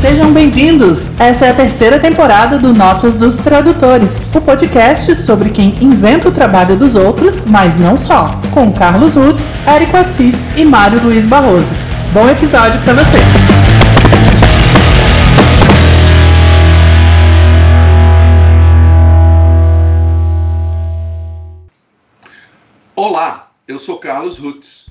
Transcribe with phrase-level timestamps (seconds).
[0.00, 1.10] Sejam bem-vindos!
[1.18, 6.32] Essa é a terceira temporada do Notas dos Tradutores, o podcast sobre quem inventa o
[6.32, 11.85] trabalho dos outros, mas não só, com Carlos Rutz, Érico Assis e Mário Luiz Barroso.
[12.16, 13.18] Bom episódio para você!
[22.96, 24.86] Olá, eu sou Carlos Rutz.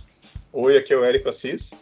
[0.54, 1.74] Oi, aqui é o Érico Assis.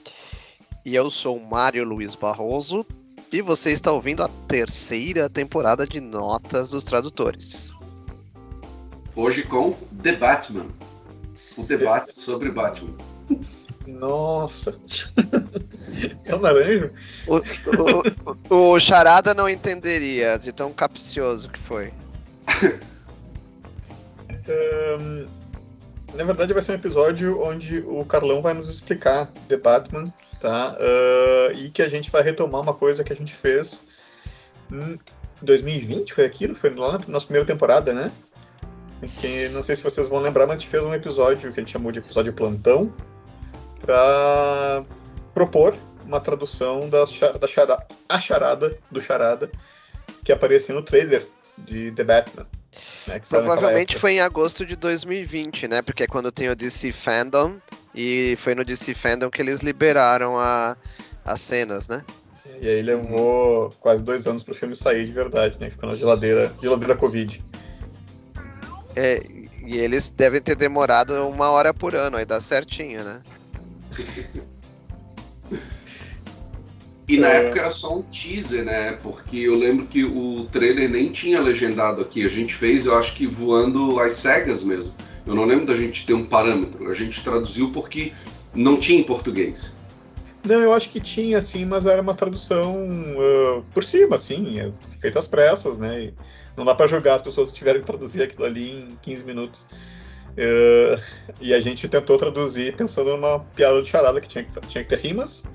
[0.86, 2.86] E eu sou Mário Luiz Barroso.
[3.30, 7.70] E você está ouvindo a terceira temporada de Notas dos Tradutores.
[9.14, 10.68] Hoje com The Batman.
[11.58, 12.96] O debate sobre Batman.
[13.86, 14.80] Nossa!
[16.26, 16.92] é um laranja?
[17.28, 17.38] O,
[18.50, 21.92] o, o, Charada não entenderia de tão capcioso que foi.
[24.48, 25.26] um,
[26.14, 30.78] na verdade, vai ser um episódio onde o Carlão vai nos explicar The Batman, tá?
[30.80, 33.88] Uh, e que a gente vai retomar uma coisa que a gente fez
[34.72, 34.98] em
[35.42, 36.56] 2020, foi aquilo?
[36.56, 38.12] Foi lá na nossa primeira temporada, né?
[39.20, 41.64] Que não sei se vocês vão lembrar, mas a gente fez um episódio que a
[41.64, 42.94] gente chamou de episódio plantão
[43.86, 44.84] para
[45.34, 47.04] propor uma tradução da,
[47.40, 49.52] da charada, a charada do charada
[50.24, 51.26] que aparecia no trailer
[51.58, 52.48] de The Batman.
[53.08, 55.82] Né, Provavelmente foi em agosto de 2020, né?
[55.82, 57.58] Porque é quando tem o DC Fandom
[57.94, 60.78] e foi no DC Fandom que eles liberaram a,
[61.26, 62.02] as cenas, né?
[62.62, 65.70] E aí levou quase dois anos pro filme sair de verdade, né?
[65.70, 67.44] Ficou na geladeira, geladeira Covid.
[68.96, 69.22] É,
[69.66, 73.22] e eles devem ter demorado uma hora por ano, aí dá certinho, né?
[77.08, 77.46] E na é...
[77.46, 78.94] época era só um teaser, né?
[79.04, 82.26] Porque eu lembro que o trailer nem tinha legendado aqui.
[82.26, 84.94] A gente fez, eu acho que voando às cegas mesmo.
[85.26, 86.90] Eu não lembro da gente ter um parâmetro.
[86.90, 88.14] A gente traduziu porque
[88.54, 89.72] não tinha em português.
[90.46, 94.70] Não, eu acho que tinha, sim, mas era uma tradução uh, por cima, assim, é,
[95.00, 96.06] feita às pressas, né?
[96.06, 96.14] E
[96.58, 99.66] não dá para jogar as pessoas que tiveram que traduzir aquilo ali em 15 minutos.
[100.34, 101.00] Uh,
[101.40, 104.90] e a gente tentou traduzir pensando numa piada de charada que tinha que, tinha que
[104.90, 105.52] ter rimas,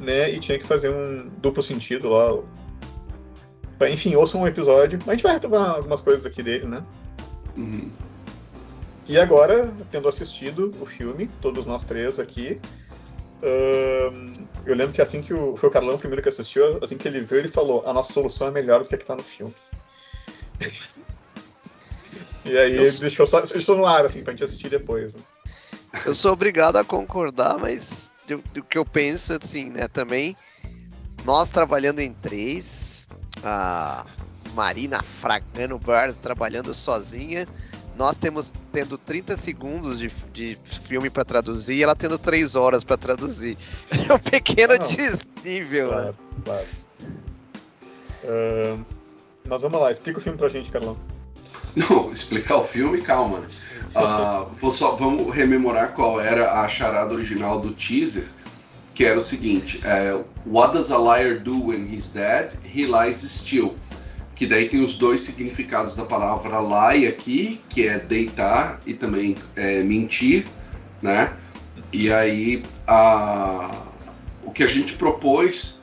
[0.00, 0.30] né?
[0.30, 2.38] E tinha que fazer um duplo sentido lá.
[3.88, 4.98] Enfim, ouçam um episódio.
[5.06, 6.82] A gente vai retomar algumas coisas aqui dele, né?
[7.56, 7.90] Uhum.
[9.06, 12.60] E agora, tendo assistido o filme, todos nós três aqui,
[14.64, 15.56] eu lembro que assim que o.
[15.56, 18.48] Foi o Carlão primeiro que assistiu, assim que ele viu, ele falou: a nossa solução
[18.48, 19.54] é melhor do que a que tá no filme.
[22.46, 25.14] E aí ele deixou, só, deixou no ar, assim, pra gente assistir depois.
[25.14, 25.20] Né?
[26.04, 28.10] Eu sou obrigado a concordar, mas
[28.56, 30.36] o que eu penso, assim, né, também,
[31.24, 33.08] nós trabalhando em três,
[33.42, 34.04] a
[34.54, 37.46] Marina Fragano Bar trabalhando sozinha,
[37.96, 42.84] nós temos tendo 30 segundos de, de filme para traduzir e ela tendo 3 horas
[42.84, 43.56] para traduzir.
[44.08, 45.88] É um pequeno ah, desnível.
[45.88, 46.14] Claro, né?
[46.44, 46.66] claro.
[48.24, 48.84] Uh,
[49.48, 50.96] mas vamos lá, explica o filme pra gente, Carlão.
[51.90, 53.42] Não, explicar o filme, calma.
[53.94, 58.28] Uh, vou só, vamos rememorar qual era a charada original do teaser,
[58.94, 62.54] que era o seguinte: é, What does a liar do when he's dead?
[62.64, 63.74] He lies still.
[64.34, 69.36] Que daí tem os dois significados da palavra lie aqui, que é deitar e também
[69.54, 70.46] é, mentir,
[71.02, 71.32] né?
[71.92, 73.70] E aí a,
[74.44, 75.78] o que a gente propôs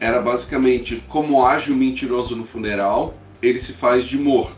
[0.00, 4.57] era basicamente como age o mentiroso no funeral, ele se faz de morto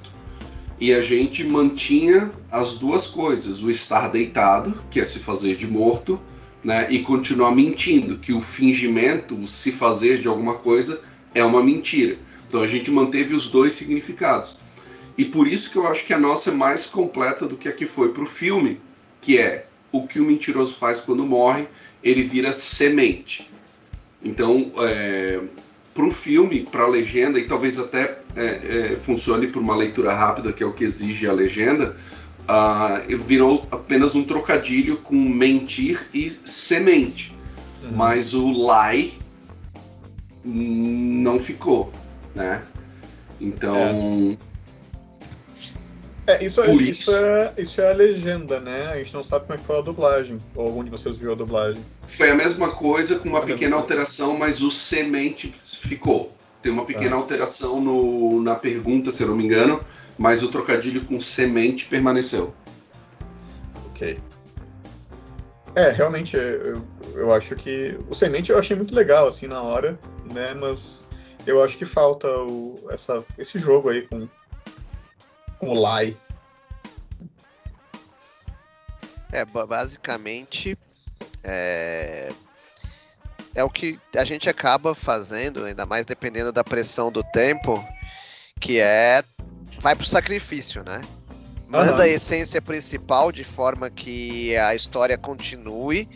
[0.80, 5.66] e a gente mantinha as duas coisas: o estar deitado, que é se fazer de
[5.66, 6.18] morto,
[6.64, 11.00] né, e continuar mentindo, que o fingimento, o se fazer de alguma coisa,
[11.34, 12.16] é uma mentira.
[12.48, 14.56] Então a gente manteve os dois significados.
[15.16, 17.72] E por isso que eu acho que a nossa é mais completa do que a
[17.72, 18.80] que foi para o filme,
[19.20, 21.66] que é o que o mentiroso faz quando morre,
[22.02, 23.50] ele vira semente.
[24.22, 25.40] Então, é,
[25.94, 30.14] para o filme, para a legenda, e talvez até é, é, funcione por uma leitura
[30.14, 31.96] rápida, que é o que exige a legenda,
[32.48, 37.34] uh, virou apenas um trocadilho com mentir e semente.
[37.82, 37.92] Uhum.
[37.92, 39.14] Mas o lie
[40.44, 41.92] não ficou,
[42.34, 42.62] né?
[43.40, 44.36] Então.
[44.46, 44.50] É.
[46.26, 48.86] É, isso, é, isso, isso, é, isso é a legenda, né?
[48.92, 50.38] A gente não sabe como é que foi a dublagem.
[50.54, 51.82] Ou algum de vocês viu a dublagem.
[52.06, 56.32] Foi a mesma coisa, com uma a pequena alteração, mas o semente ficou.
[56.62, 57.18] Tem uma pequena ah.
[57.18, 59.80] alteração no, na pergunta, se eu não me engano,
[60.18, 62.54] mas o trocadilho com semente permaneceu.
[63.90, 64.20] Ok.
[65.74, 66.82] É, realmente, eu,
[67.14, 67.98] eu acho que.
[68.08, 69.98] O Semente eu achei muito legal, assim, na hora,
[70.32, 70.52] né?
[70.54, 71.06] Mas
[71.46, 74.28] eu acho que falta o, essa, esse jogo aí com,
[75.58, 76.16] com o Lai.
[79.32, 80.76] É, basicamente.
[81.44, 82.32] É,
[83.60, 87.84] é o que a gente acaba fazendo, ainda mais dependendo da pressão do tempo,
[88.58, 89.22] que é
[89.78, 91.00] vai pro sacrifício, né?
[91.68, 92.00] Manda uhum.
[92.00, 96.08] a essência principal de forma que a história continue,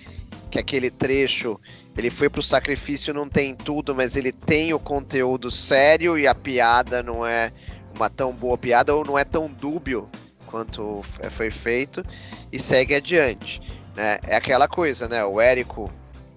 [0.50, 1.60] que aquele trecho
[1.96, 6.34] ele foi pro sacrifício, não tem tudo, mas ele tem o conteúdo sério e a
[6.34, 7.52] piada não é
[7.94, 10.08] uma tão boa piada ou não é tão dúbio
[10.46, 12.04] quanto foi feito
[12.50, 13.62] e segue adiante.
[13.94, 14.18] Né?
[14.24, 15.24] É aquela coisa, né?
[15.24, 15.88] O Érico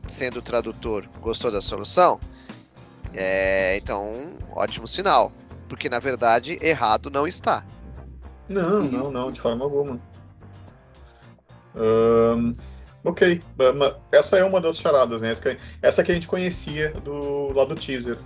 [0.07, 2.19] sendo tradutor, gostou da solução?
[3.13, 5.31] É, então, ótimo sinal.
[5.67, 7.65] Porque na verdade, errado não está.
[8.47, 9.99] Não, não, não, de forma alguma.
[11.75, 12.55] Um,
[13.03, 13.41] ok,
[14.11, 15.33] essa é uma das charadas, né?
[15.81, 18.17] Essa que a gente conhecia do lá do teaser.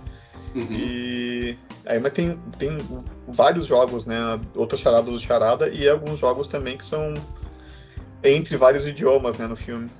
[0.54, 0.68] Uhum.
[0.70, 2.78] E aí, mas tem, tem
[3.26, 4.18] vários jogos, né?
[4.54, 7.14] Outras charadas do charada e alguns jogos também que são
[8.22, 9.90] entre vários idiomas, né, no filme.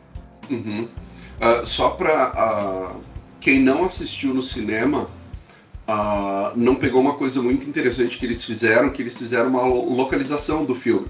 [0.50, 0.88] Uhum.
[1.40, 2.96] Uh, só para uh, ah,
[3.40, 5.08] quem não assistiu no cinema,
[5.88, 10.64] uh, não pegou uma coisa muito interessante que eles fizeram, que eles fizeram uma localização
[10.64, 11.08] do filme.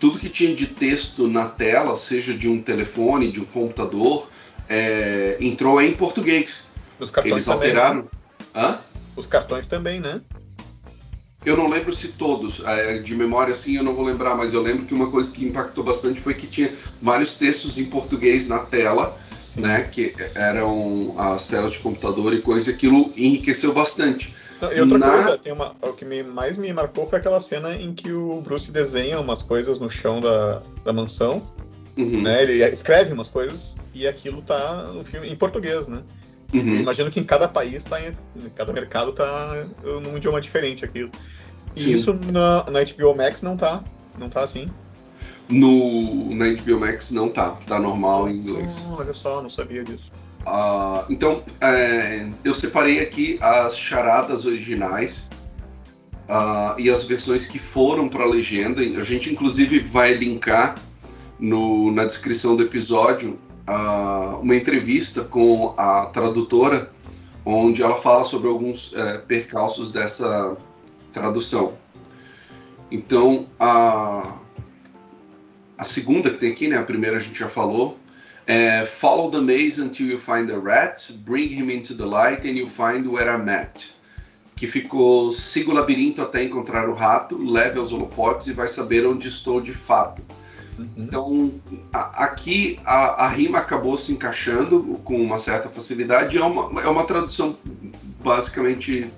[0.00, 4.28] Tudo que tinha de texto na tela, seja de um telefone, de um computador,
[4.68, 6.62] é, entrou em português.
[6.98, 7.80] Os cartões eles também, né?
[7.80, 8.08] alteraram.
[9.14, 10.20] Os cartões também, né?
[11.46, 14.60] Eu não lembro se todos, é, de memória assim eu não vou lembrar, mas eu
[14.60, 18.58] lembro que uma coisa que impactou bastante foi que tinha vários textos em português na
[18.58, 19.16] tela
[19.56, 19.82] né?
[19.82, 24.34] Que eram as telas de computador e coisa, aquilo enriqueceu bastante.
[24.74, 25.10] e outra Na...
[25.10, 28.40] coisa, tem uma, o que me, mais me marcou foi aquela cena em que o
[28.40, 31.42] Bruce desenha umas coisas no chão da, da mansão.
[31.96, 32.22] Uhum.
[32.22, 32.42] Né?
[32.42, 36.02] Ele escreve umas coisas e aquilo tá no filme em português, né?
[36.52, 36.76] Uhum.
[36.76, 41.10] Imagino que em cada país tá em, em cada mercado tá num idioma diferente aquilo.
[41.74, 41.92] E Sim.
[41.92, 43.82] isso na, na HBO Max não tá,
[44.18, 44.66] não tá assim.
[45.48, 48.84] No, na HBO Max não tá, tá normal em inglês.
[48.90, 50.10] Oh, olha só, não sabia disso.
[50.46, 55.28] Uh, então, é, eu separei aqui as charadas originais
[56.28, 58.80] uh, e as versões que foram para a legenda.
[58.80, 60.76] A gente, inclusive, vai linkar
[61.38, 63.38] no, na descrição do episódio
[63.68, 66.90] uh, uma entrevista com a tradutora,
[67.44, 70.56] onde ela fala sobre alguns é, percalços dessa
[71.12, 71.74] tradução.
[72.90, 74.38] Então, a
[75.78, 76.76] a segunda que tem aqui, né?
[76.76, 77.98] A primeira a gente já falou.
[78.46, 82.56] É, Follow the maze until you find the rat, bring him into the light and
[82.56, 83.90] you find where I'm at.
[84.54, 89.06] Que ficou siga o labirinto até encontrar o rato, leve aos holofotes e vai saber
[89.06, 90.22] onde estou de fato.
[90.78, 90.88] Uhum.
[90.96, 91.52] Então,
[91.92, 96.38] a, aqui a, a, rima acabou se encaixando com uma certa facilidade.
[96.38, 97.56] É uma, é uma tradução
[98.22, 99.10] basicamente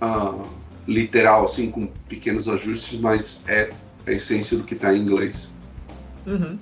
[0.00, 0.46] uh,
[0.86, 3.70] literal, assim, com pequenos ajustes, mas é
[4.06, 5.48] a essência do que está em inglês.
[6.28, 6.58] Uhum.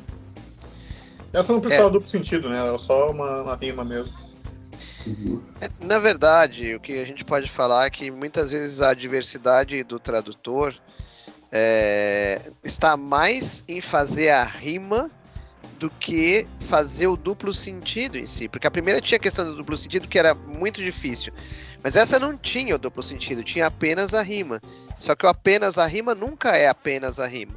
[1.32, 1.90] Essa não precisa é.
[1.90, 2.74] duplo sentido, né?
[2.74, 4.16] É só uma, uma rima mesmo.
[5.06, 5.42] Uhum.
[5.60, 9.82] É, na verdade, o que a gente pode falar é que muitas vezes a diversidade
[9.84, 10.74] do tradutor
[11.50, 15.10] é, está mais em fazer a rima
[15.78, 18.48] do que fazer o duplo sentido em si.
[18.48, 21.32] Porque a primeira tinha a questão do duplo sentido que era muito difícil.
[21.82, 24.60] Mas essa não tinha o duplo sentido, tinha apenas a rima.
[24.98, 27.54] Só que o apenas a rima nunca é apenas a rima.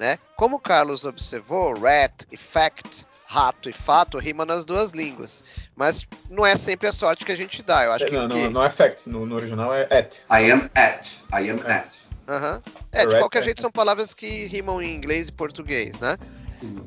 [0.00, 0.18] Né?
[0.34, 5.44] Como o Carlos observou, rat e fact, rato e fato rima nas duas línguas.
[5.76, 7.84] Mas não é sempre a sorte que a gente dá.
[7.84, 8.34] Eu acho é, não, que...
[8.34, 10.22] não, não é fact, no, no, original é at.
[10.32, 11.06] I am at.
[11.34, 11.98] I am at.
[12.26, 12.62] Uhum.
[12.92, 16.16] É, de qualquer jeito são palavras que rimam em inglês e português, né?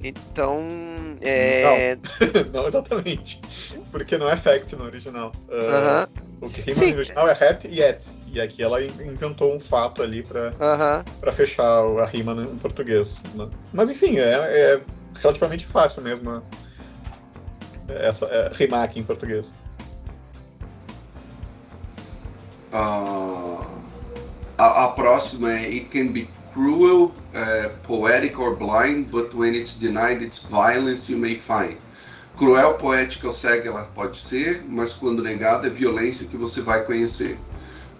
[0.03, 0.65] Então.
[1.22, 1.96] É...
[2.51, 3.39] Não, não exatamente.
[3.93, 5.31] Porque não é fact no original.
[5.47, 6.91] Uh, O que rima Sim.
[6.91, 8.03] no original é hat e at.
[8.27, 10.51] E aqui ela inventou um fato ali para
[11.21, 13.21] para fechar a rima em português.
[13.35, 13.47] Né?
[13.71, 14.81] Mas enfim, é, é,
[15.21, 16.43] relativamente fácil mesmo
[17.88, 19.53] essa, é, rimar aqui em português.
[22.73, 23.63] Uh,
[24.57, 29.77] a, a, próxima é It can be cruel, uh, poetic or blind, but when it's
[29.77, 31.77] denied its violence you may find.
[32.38, 36.84] Cruel, poética ou cega ela pode ser, mas quando negada é violência que você vai
[36.84, 37.38] conhecer.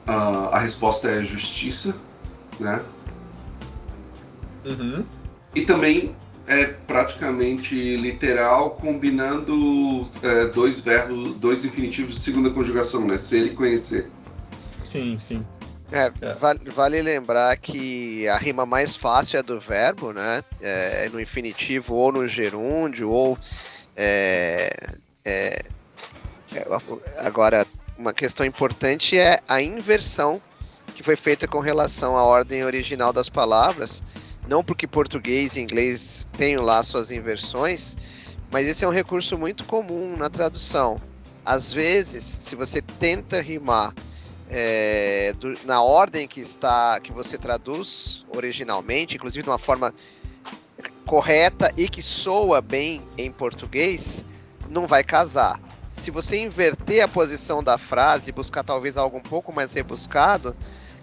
[0.08, 1.96] Uh, a resposta é justiça,
[2.60, 2.82] né?
[4.66, 5.06] Uhum.
[5.56, 6.16] E também
[6.48, 13.16] é praticamente literal, combinando é, dois verbos, dois infinitivos de segunda conjugação, né?
[13.16, 14.10] Ser e conhecer.
[14.84, 15.46] Sim, sim.
[15.92, 16.34] É, é.
[16.34, 20.44] Vale, vale, lembrar que a rima mais fácil é do verbo, né?
[20.60, 23.38] É, no infinitivo ou no gerúndio, ou
[23.96, 24.96] É,
[25.26, 25.62] é,
[26.54, 26.68] é,
[27.20, 27.66] agora,
[27.98, 30.42] uma questão importante é a inversão
[30.96, 34.04] que foi feita com relação à ordem original das palavras.
[34.48, 37.96] Não porque português e inglês tenham lá suas inversões,
[38.52, 41.00] mas esse é um recurso muito comum na tradução.
[41.46, 43.94] Às vezes, se você tenta rimar
[44.50, 49.94] é, do, na ordem que está que você traduz originalmente, inclusive de uma forma
[51.06, 54.26] correta e que soa bem em português,
[54.70, 55.60] não vai casar.
[55.92, 60.56] Se você inverter a posição da frase e buscar talvez algo um pouco mais rebuscado,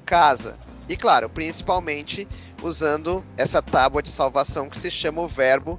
[0.05, 0.59] casa.
[0.89, 2.27] E claro, principalmente
[2.63, 5.79] usando essa tábua de salvação que se chama o verbo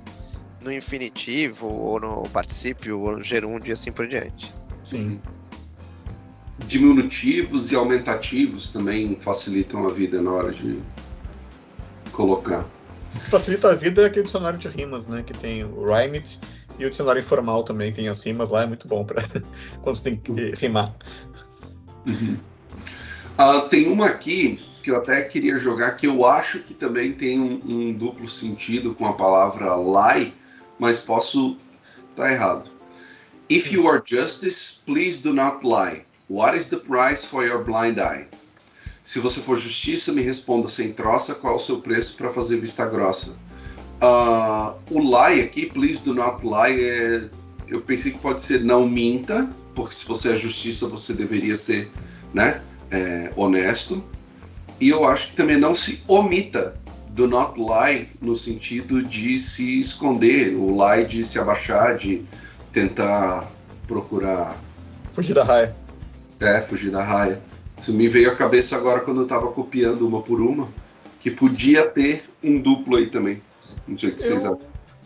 [0.61, 4.53] no infinitivo, ou no particípio, ou no gerúndio e assim por diante.
[4.83, 5.19] Sim.
[6.67, 10.79] Diminutivos e aumentativos também facilitam a vida na hora de
[12.11, 12.63] colocar.
[13.13, 15.23] Que facilita a vida é aquele dicionário de rimas, né?
[15.23, 16.39] Que tem o Rhymit
[16.79, 19.21] e o dicionário informal também tem as rimas lá, é muito bom para
[19.81, 20.93] quando você tem que rimar.
[22.05, 22.37] Uhum.
[23.37, 27.39] Uh, tem uma aqui que eu até queria jogar que eu acho que também tem
[27.39, 30.33] um, um duplo sentido com a palavra lie,
[30.79, 31.57] mas posso
[32.11, 32.69] estar tá errado.
[33.49, 36.03] If you are justice, please do not lie.
[36.29, 38.27] What is the price for your blind eye?
[39.11, 42.55] Se você for justiça, me responda sem troça qual é o seu preço para fazer
[42.55, 43.31] vista grossa.
[44.01, 47.29] Uh, o lie aqui, please do not lie, é,
[47.67, 51.91] eu pensei que pode ser não minta, porque se você é justiça, você deveria ser
[52.33, 54.01] né, é, honesto.
[54.79, 56.73] E eu acho que também não se omita
[57.09, 62.23] do not lie no sentido de se esconder, o lie de se abaixar, de
[62.71, 63.51] tentar
[63.85, 64.55] procurar.
[65.11, 65.75] Fugir da raia.
[66.39, 67.50] É, fugir da raia.
[67.81, 70.69] Isso me veio à cabeça agora quando eu estava copiando uma por uma,
[71.19, 73.41] que podia ter um duplo aí também.
[73.87, 74.59] Não sei o que eu, vocês acham.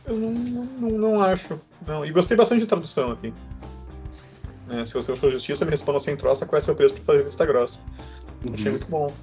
[0.05, 1.59] Eu não, não, não, acho.
[1.87, 2.05] Não.
[2.05, 3.33] E gostei bastante de tradução aqui.
[4.69, 7.23] É, se você for justiça, me responda sem troça qual é seu preço para fazer
[7.23, 7.79] vista grossa.
[8.45, 8.53] Uhum.
[8.53, 9.13] Achei muito bom.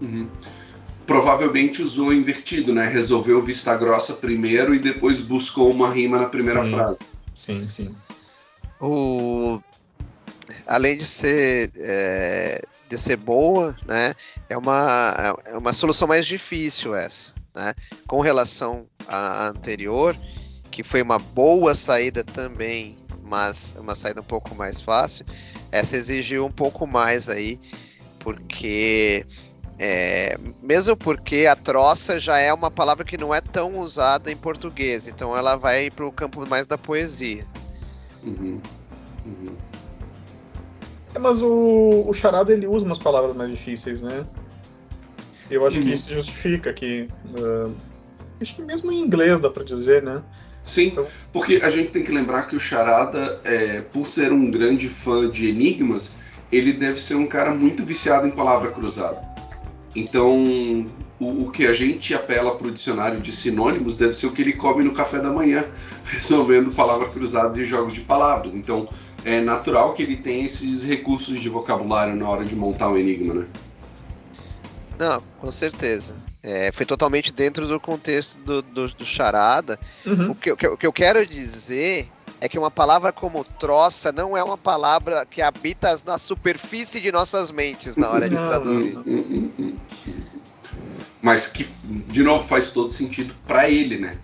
[0.00, 0.26] Uhum.
[1.06, 2.88] Provavelmente usou invertido, né?
[2.88, 6.70] Resolveu vista grossa primeiro e depois buscou uma rima na primeira sim.
[6.70, 7.12] frase.
[7.34, 7.94] Sim, sim.
[8.80, 9.60] O...
[10.66, 14.14] Além de ser, é, de ser boa, né?
[14.48, 17.32] É uma, é uma solução mais difícil essa.
[17.54, 17.74] Né?
[18.06, 20.16] Com relação à anterior,
[20.70, 25.24] que foi uma boa saída também, mas uma saída um pouco mais fácil,
[25.70, 27.60] essa exigiu um pouco mais aí,
[28.18, 29.24] porque
[29.78, 34.36] é, mesmo porque a troça já é uma palavra que não é tão usada em
[34.36, 37.44] português, então ela vai para o campo mais da poesia.
[38.22, 38.60] Uhum.
[39.26, 39.56] Uhum.
[41.14, 44.26] É, mas o, o charada ele usa umas palavras mais difíceis, né?
[45.50, 45.84] Eu acho uhum.
[45.84, 47.08] que isso justifica que.
[47.36, 47.72] Uh,
[48.40, 50.22] acho que mesmo em inglês dá para dizer, né?
[50.62, 54.50] Sim, então porque a gente tem que lembrar que o Charada, é, por ser um
[54.50, 56.14] grande fã de enigmas,
[56.50, 59.22] ele deve ser um cara muito viciado em palavra cruzada.
[59.94, 60.88] Então,
[61.20, 64.42] o, o que a gente apela para o dicionário de sinônimos deve ser o que
[64.42, 65.64] ele come no café da manhã,
[66.04, 68.54] resolvendo palavras cruzadas e jogos de palavras.
[68.54, 68.88] Então,
[69.24, 73.34] é natural que ele tenha esses recursos de vocabulário na hora de montar um enigma,
[73.34, 73.46] né?
[74.98, 76.14] Não, com certeza.
[76.42, 79.78] É, foi totalmente dentro do contexto do, do, do charada.
[80.04, 80.32] Uhum.
[80.32, 82.08] O, que, o, que, o que eu quero dizer
[82.40, 87.10] é que uma palavra como troça não é uma palavra que habita na superfície de
[87.10, 88.98] nossas mentes na hora de traduzir.
[91.22, 94.18] Mas que, de novo, faz todo sentido para ele, né?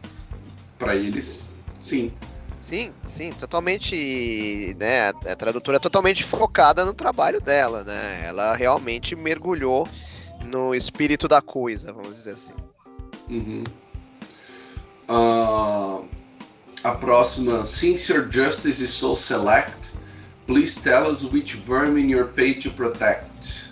[0.78, 2.12] Para eles, sim.
[2.60, 5.08] Sim, sim, totalmente, né?
[5.08, 8.26] A tradutora é totalmente focada no trabalho dela, né?
[8.26, 9.88] Ela realmente mergulhou
[10.44, 12.52] no espírito da coisa, vamos dizer assim.
[13.30, 13.64] Uhum.
[15.08, 16.06] Uh,
[16.84, 19.92] a próxima, since your justice is so select,
[20.46, 23.70] please tell us which vermin you're paid to protect.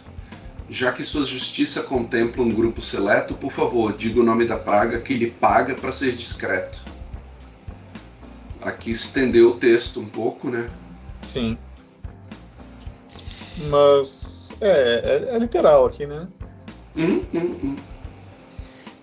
[0.70, 4.98] Já que sua justiça contempla um grupo seleto, por favor, diga o nome da praga
[5.00, 6.87] que ele paga para ser discreto.
[8.62, 10.68] Aqui estendeu o texto um pouco, né?
[11.22, 11.56] Sim.
[13.68, 16.28] Mas é, é, é literal aqui, né?
[16.96, 17.76] Hum, hum, hum.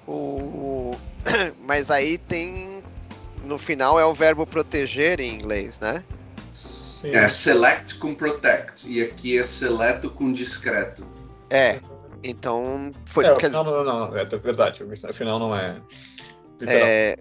[0.08, 0.96] O...
[1.66, 2.82] Mas aí tem.
[3.44, 6.04] No final é o verbo proteger em inglês, né?
[6.54, 7.12] Sim.
[7.12, 8.90] É select com protect.
[8.92, 11.06] E aqui é seleto com discreto.
[11.50, 11.80] É.
[12.24, 12.92] Então.
[13.06, 14.84] Foi, é, não, não, não, é verdade.
[14.84, 15.76] O final não é.
[16.60, 16.88] Literal.
[16.88, 17.16] É.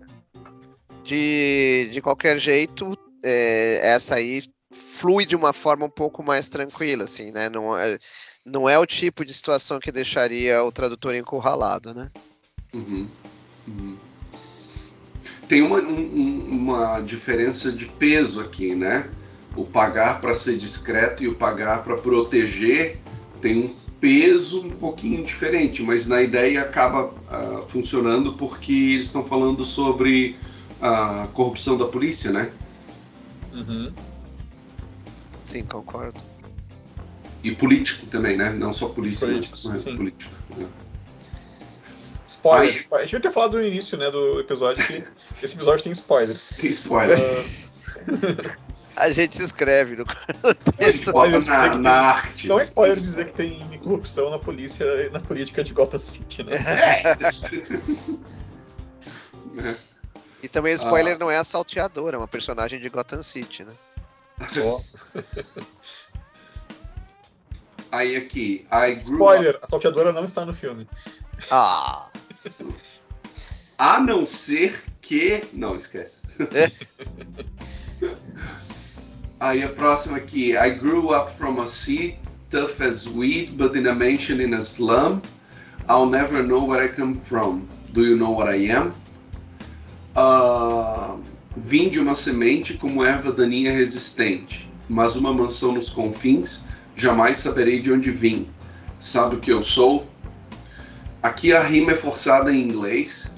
[1.05, 4.43] De, de qualquer jeito, é, essa aí
[4.73, 7.49] flui de uma forma um pouco mais tranquila, assim, né?
[7.49, 7.99] Não é
[8.45, 12.11] não é o tipo de situação que deixaria o tradutor encurralado, né?
[12.75, 13.09] Uhum.
[13.67, 13.97] Uhum.
[15.49, 19.09] tem uma, um, uma diferença de peso aqui, né?
[19.57, 22.99] O pagar para ser discreto e o pagar para proteger
[23.41, 29.25] tem um peso um pouquinho diferente, mas na ideia acaba uh, funcionando porque eles estão
[29.25, 30.37] falando sobre
[30.81, 32.51] a corrupção da polícia, né?
[33.53, 33.93] Uhum.
[35.45, 36.21] Sim, concordo.
[37.43, 38.51] E político também, né?
[38.51, 39.97] Não só polícia, Político, mas sim.
[39.97, 40.33] político.
[40.57, 40.67] né?
[42.27, 43.05] Spoiler, Aí- spoiler.
[43.05, 45.05] A gente devia ter falado no início né, do episódio que
[45.45, 46.51] esse episódio tem spoilers.
[46.59, 47.19] Tem spoiler.
[47.21, 48.55] Ah,
[48.97, 50.05] A gente escreve no
[50.79, 51.13] texto.
[51.13, 52.47] na, tem- na arte.
[52.47, 56.45] não é spoiler dizer que tem corrupção na polícia e na política de Gotham City,
[56.45, 56.53] né?
[56.65, 57.03] É.
[59.61, 59.77] É.
[60.45, 63.73] E também o spoiler não é a salteadora, é uma personagem de Gotham City, né?
[64.63, 64.83] Ó,
[67.91, 70.87] Aí aqui, I grew up, Spoiler, a salteadora não está no filme.
[71.51, 72.09] Ah!
[73.79, 75.45] a não ser que.
[75.55, 76.21] Não, esquece.
[79.41, 82.19] Aí a próxima aqui, I grew up from a seed
[82.51, 85.23] tough as weed, but in a mansion in a slum.
[85.89, 87.67] I'll never know where I come from.
[87.95, 88.93] Do you know what I am?
[90.15, 91.17] Ah,
[91.57, 97.81] vim de uma semente como erva daninha resistente, mas uma mansão nos confins, jamais saberei
[97.81, 98.47] de onde vim.
[99.01, 100.07] Sabe o que eu sou?
[101.23, 103.33] Aqui a rima é forçada em inglês,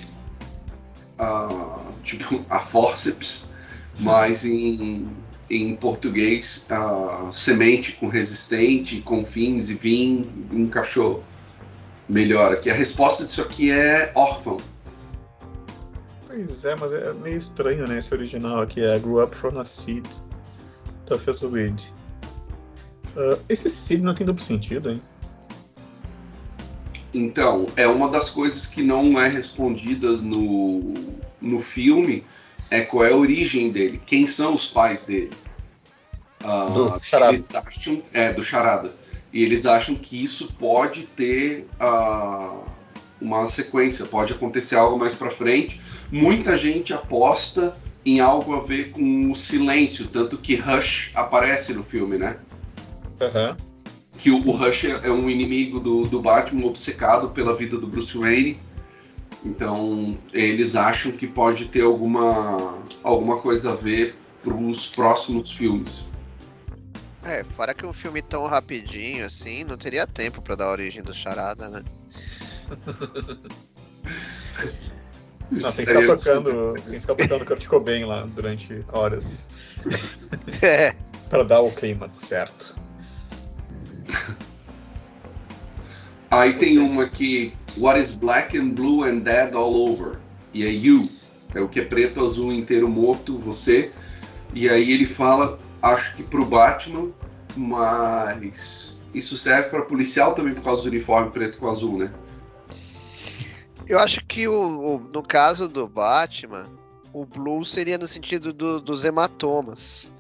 [1.19, 3.49] ah, tipo a forceps,
[4.01, 5.09] mas em,
[5.49, 11.25] em português, ah, semente com resistente, confins e vim encaixou
[12.09, 12.71] melhor aqui.
[12.71, 14.59] A resposta disso aqui é órfão.
[16.37, 17.99] Pois é, mas é meio estranho, né?
[17.99, 20.05] Esse original aqui é Grew Up from a Seed,
[21.07, 21.83] Tough as Weed.
[23.17, 25.01] Ah, esse seed não tem duplo sentido, hein?
[27.15, 30.93] Então, é uma das coisas que não é respondidas no,
[31.41, 32.23] no filme,
[32.71, 35.33] é qual é a origem dele, quem são os pais dele.
[36.45, 37.33] Ah, Do Charada.
[37.33, 38.93] Eles acham, é, do Charada.
[39.33, 42.61] E eles acham que isso pode ter ah,
[43.23, 45.81] uma sequência, pode acontecer algo mais pra frente.
[46.11, 51.83] Muita gente aposta em algo a ver com o silêncio, tanto que Rush aparece no
[51.83, 52.39] filme, né?
[53.21, 53.57] Aham.
[54.19, 57.87] que o, o Rush é é um inimigo do, do Batman obcecado pela vida do
[57.87, 58.59] Bruce Wayne.
[59.45, 66.09] Então eles acham que pode ter alguma, alguma coisa a ver para os próximos filmes.
[67.25, 71.03] É, fora que um filme tão rapidinho assim, não teria tempo pra dar a origem
[71.03, 71.83] do Charada, né?
[75.51, 79.49] Não, tem que ficar tocando, tem que ficar tocando Kurt Cobain lá durante horas
[80.63, 80.95] É,
[81.29, 82.77] para dar o clima certo.
[86.31, 90.19] Aí tem uma aqui, What is black and blue and dead all over?
[90.53, 91.09] E é you,
[91.55, 93.93] é o que é preto, azul, inteiro, morto, você.
[94.55, 97.11] E aí ele fala, acho que pro Batman,
[97.55, 102.11] mas isso serve para policial também por causa do uniforme preto com azul, né?
[103.89, 106.69] Eu acho que o, o- no caso do Batman,
[107.13, 110.13] o blue seria no sentido do- dos hematomas.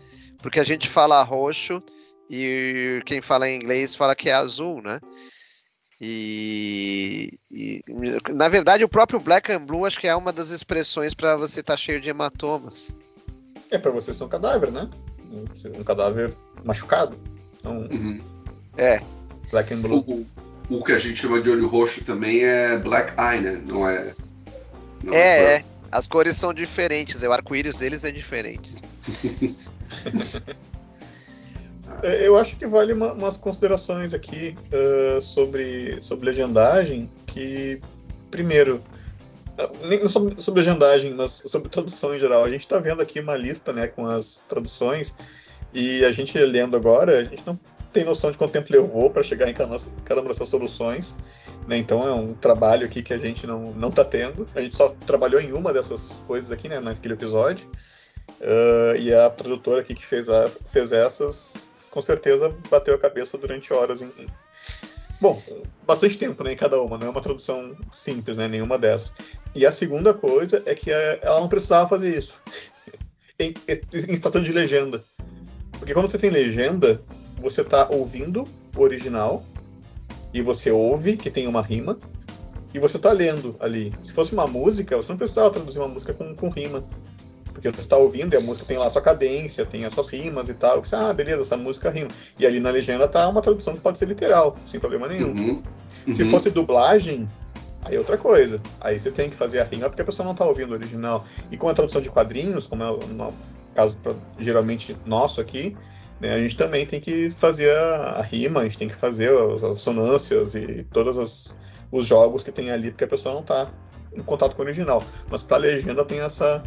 [0.42, 1.82] Porque a gente fala roxo
[2.30, 5.00] e quem fala em inglês fala que é azul, né?
[6.00, 7.82] E, e,
[8.28, 11.60] na verdade o próprio black and blue acho que é uma das expressões para você
[11.60, 12.94] estar cheio de hematomas.
[13.70, 14.88] É pra você ser um cadáver, né?
[15.32, 16.32] Um- Um cadáver
[16.64, 17.16] machucado.
[17.58, 18.20] Então, Uhum.
[18.76, 19.00] É,
[19.50, 20.04] black and blue.
[20.06, 20.26] O,
[20.68, 23.62] o que a gente chama de olho roxo também é black eye, né?
[23.66, 24.14] Não é.
[25.02, 25.64] Não é, é.
[25.92, 28.72] As cores são diferentes, é, o arco-íris deles é diferente.
[32.02, 37.80] É, Eu acho que vale uma- umas considerações aqui ah, sobre, sobre legendagem, que,
[38.30, 38.82] primeiro,
[39.58, 42.44] ah, nem não sobre, sobre legendagem, mas sobre tradução em geral.
[42.44, 45.14] A gente está vendo aqui uma lista né, com as traduções,
[45.72, 47.58] e a gente lendo agora, a gente não
[47.96, 49.74] tem noção de quanto tempo levou para chegar em cada,
[50.20, 51.16] uma dessas soluções.
[51.66, 51.78] Né?
[51.78, 54.46] Então é um trabalho aqui que a gente não, não tá tendo.
[54.54, 57.70] A gente só trabalhou em uma dessas coisas aqui, né, naquele episódio.
[58.40, 63.38] Ah, e a produtora aqui que fez, a- fez essas, com certeza bateu a cabeça
[63.38, 64.10] durante horas em.
[64.18, 64.26] em-
[65.18, 65.42] Bom,
[65.86, 69.14] bastante tempo né, em cada uma, não é uma tradução simples, né, nenhuma dessas.
[69.54, 72.38] E a segunda coisa é que eh, ela não precisava fazer isso.
[73.40, 73.54] em,
[74.08, 75.02] em tratando de legenda.
[75.78, 77.00] Porque quando você tem legenda,
[77.40, 78.46] você tá ouvindo
[78.76, 79.42] o original
[80.32, 81.98] e você ouve que tem uma rima
[82.74, 83.92] e você tá lendo ali.
[84.02, 86.84] Se fosse uma música, você não precisava traduzir uma música com, com rima.
[87.52, 90.08] Porque você está ouvindo e a música tem lá a sua cadência, tem as suas
[90.08, 90.84] rimas e tal.
[90.84, 92.08] Você, ah, beleza, essa música rima.
[92.38, 95.30] E ali na legenda tá uma tradução que pode ser literal, sem problema nenhum.
[95.30, 95.62] Uhum.
[96.12, 96.30] Se Uhum.
[96.30, 97.26] fosse dublagem,
[97.86, 98.60] Aí é outra coisa.
[98.80, 101.24] Aí você tem que fazer a rima porque a pessoa não está ouvindo o original.
[101.52, 103.32] E com a tradução de quadrinhos, como é o
[103.76, 105.76] caso pra, geralmente nosso aqui,
[106.20, 109.30] né, a gente também tem que fazer a, a, rima, a gente tem que fazer
[109.30, 111.58] as assonâncias e todos as,
[111.92, 113.70] os jogos que tem ali, porque a pessoa não está
[114.14, 115.02] em contato com o original.
[115.30, 116.62] Mas para a legenda tem essa.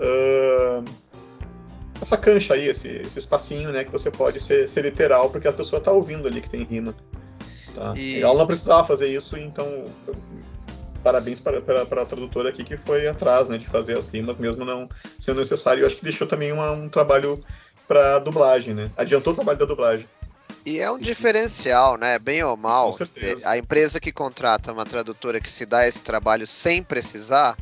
[0.00, 0.84] Uh,
[2.00, 5.52] essa cancha aí, esse, esse espacinho, né, que você pode ser, ser literal, porque a
[5.52, 6.94] pessoa está ouvindo ali que tem rima.
[7.74, 7.94] Tá?
[7.96, 8.20] E...
[8.20, 9.84] Ela não precisava fazer isso, então
[11.02, 14.38] parabéns para, para, para, a tradutora aqui que foi atrás né, de fazer as rimas,
[14.38, 15.82] mesmo não sendo necessário.
[15.82, 17.38] Eu acho que deixou também uma, um trabalho
[17.86, 18.90] para dublagem, né?
[18.96, 20.06] Adiantou o trabalho da dublagem.
[20.64, 22.18] E é um diferencial, né?
[22.18, 22.86] Bem ou mal.
[22.86, 23.48] Com certeza.
[23.48, 27.56] A empresa que contrata uma tradutora que se dá esse trabalho sem precisar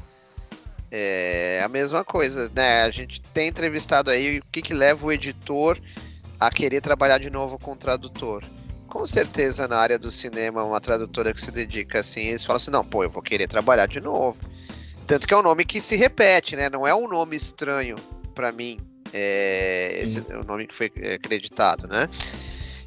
[0.91, 2.85] é a mesma coisa, né?
[2.85, 5.79] A gente tem entrevistado aí o que, que leva o editor
[6.39, 8.45] a querer trabalhar de novo com o tradutor
[8.93, 12.71] com certeza na área do cinema, uma tradutora que se dedica assim, eles falam assim,
[12.71, 14.37] não, pô, eu vou querer trabalhar de novo.
[15.07, 16.69] Tanto que é um nome que se repete, né?
[16.69, 17.97] Não é um nome estranho
[18.35, 18.79] para mim.
[19.13, 22.09] É, esse é o nome que foi é, acreditado, né?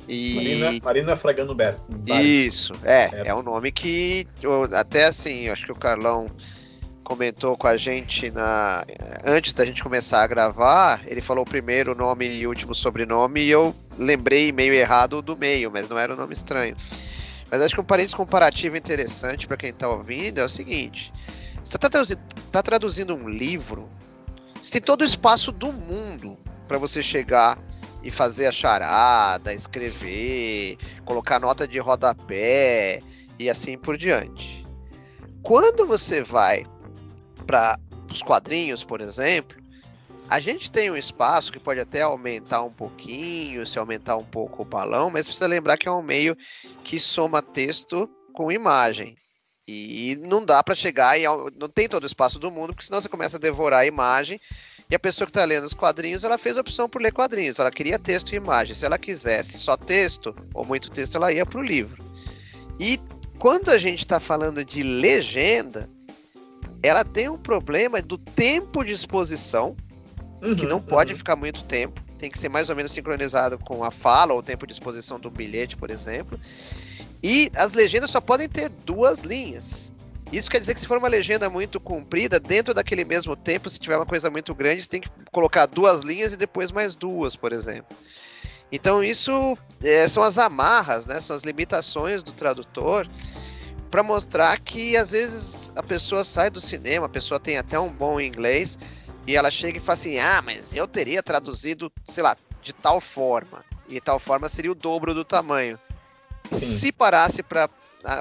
[0.07, 0.35] E...
[0.35, 1.75] Marina, Marina Fragano Ber.
[2.21, 4.27] Isso, é, é um nome que
[4.73, 6.29] até assim, acho que o Carlão
[7.03, 8.83] comentou com a gente na
[9.23, 13.49] antes da gente começar a gravar, ele falou o primeiro nome e último sobrenome e
[13.49, 16.75] eu lembrei meio errado do meio, mas não era um nome estranho.
[17.49, 21.13] Mas acho que um parênteses comparativo interessante para quem está ouvindo é o seguinte:
[21.63, 22.19] você está traduzindo,
[22.51, 23.87] tá traduzindo um livro,
[24.65, 26.35] você tem todo o espaço do mundo
[26.67, 27.55] para você chegar
[28.01, 32.99] e fazer a charada, escrever, colocar nota de rodapé
[33.37, 34.65] e assim por diante.
[35.43, 36.65] Quando você vai
[37.45, 37.79] para
[38.11, 39.55] os quadrinhos, por exemplo,
[40.27, 44.63] a gente tem um espaço que pode até aumentar um pouquinho, se aumentar um pouco
[44.63, 46.35] o balão, mas precisa lembrar que é um meio
[46.83, 49.15] que soma texto com imagem.
[49.67, 51.23] E não dá para chegar e
[51.57, 54.39] não tem todo o espaço do mundo, porque senão você começa a devorar a imagem.
[54.87, 57.57] E a pessoa que está lendo os quadrinhos, ela fez a opção por ler quadrinhos.
[57.57, 58.75] Ela queria texto e imagem.
[58.75, 62.03] Se ela quisesse só texto ou muito texto, ela ia para o livro.
[62.79, 62.99] E
[63.39, 65.89] quando a gente está falando de legenda,
[66.83, 69.75] ela tem um problema do tempo de exposição,
[70.41, 71.17] uhum, que não pode uhum.
[71.17, 74.43] ficar muito tempo, tem que ser mais ou menos sincronizado com a fala ou o
[74.43, 76.39] tempo de exposição do bilhete, por exemplo.
[77.23, 79.91] E as legendas só podem ter duas linhas.
[80.31, 83.79] Isso quer dizer que se for uma legenda muito comprida, dentro daquele mesmo tempo, se
[83.79, 87.35] tiver uma coisa muito grande, você tem que colocar duas linhas e depois mais duas,
[87.35, 87.95] por exemplo.
[88.71, 91.21] Então isso é, são as amarras, né?
[91.21, 93.07] São as limitações do tradutor
[93.89, 97.89] para mostrar que às vezes a pessoa sai do cinema, a pessoa tem até um
[97.89, 98.77] bom inglês
[99.27, 102.99] e ela chega e fala assim: "Ah, mas eu teria traduzido, sei lá, de tal
[102.99, 103.63] forma".
[103.87, 105.79] E tal forma seria o dobro do tamanho.
[106.51, 106.59] Sim.
[106.59, 107.69] Se parasse para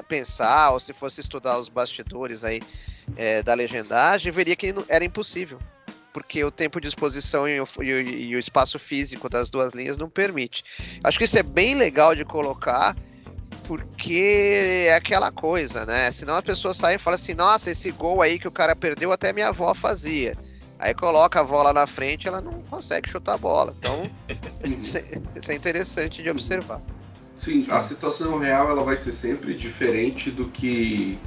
[0.07, 2.61] pensar ou se fosse estudar os bastidores aí
[3.15, 5.59] é, da legendagem, veria que era impossível
[6.15, 9.97] porque o tempo de exposição e o, e, e o, espaço físico das duas linhas
[9.97, 10.63] não permite.
[11.03, 12.95] Acho que isso é bem legal de colocar
[13.65, 16.09] porque é aquela coisa, né?
[16.11, 19.11] Senão a pessoa sai e fala assim: nossa, esse gol aí que o cara perdeu,
[19.11, 20.33] até minha avó fazia.
[20.79, 23.75] Aí coloca a bola na frente, ela não consegue chutar a bola.
[23.79, 26.81] Então, é, isso é interessante de observar.
[27.37, 31.19] Sim, a situação real ela vai ser sempre diferente do que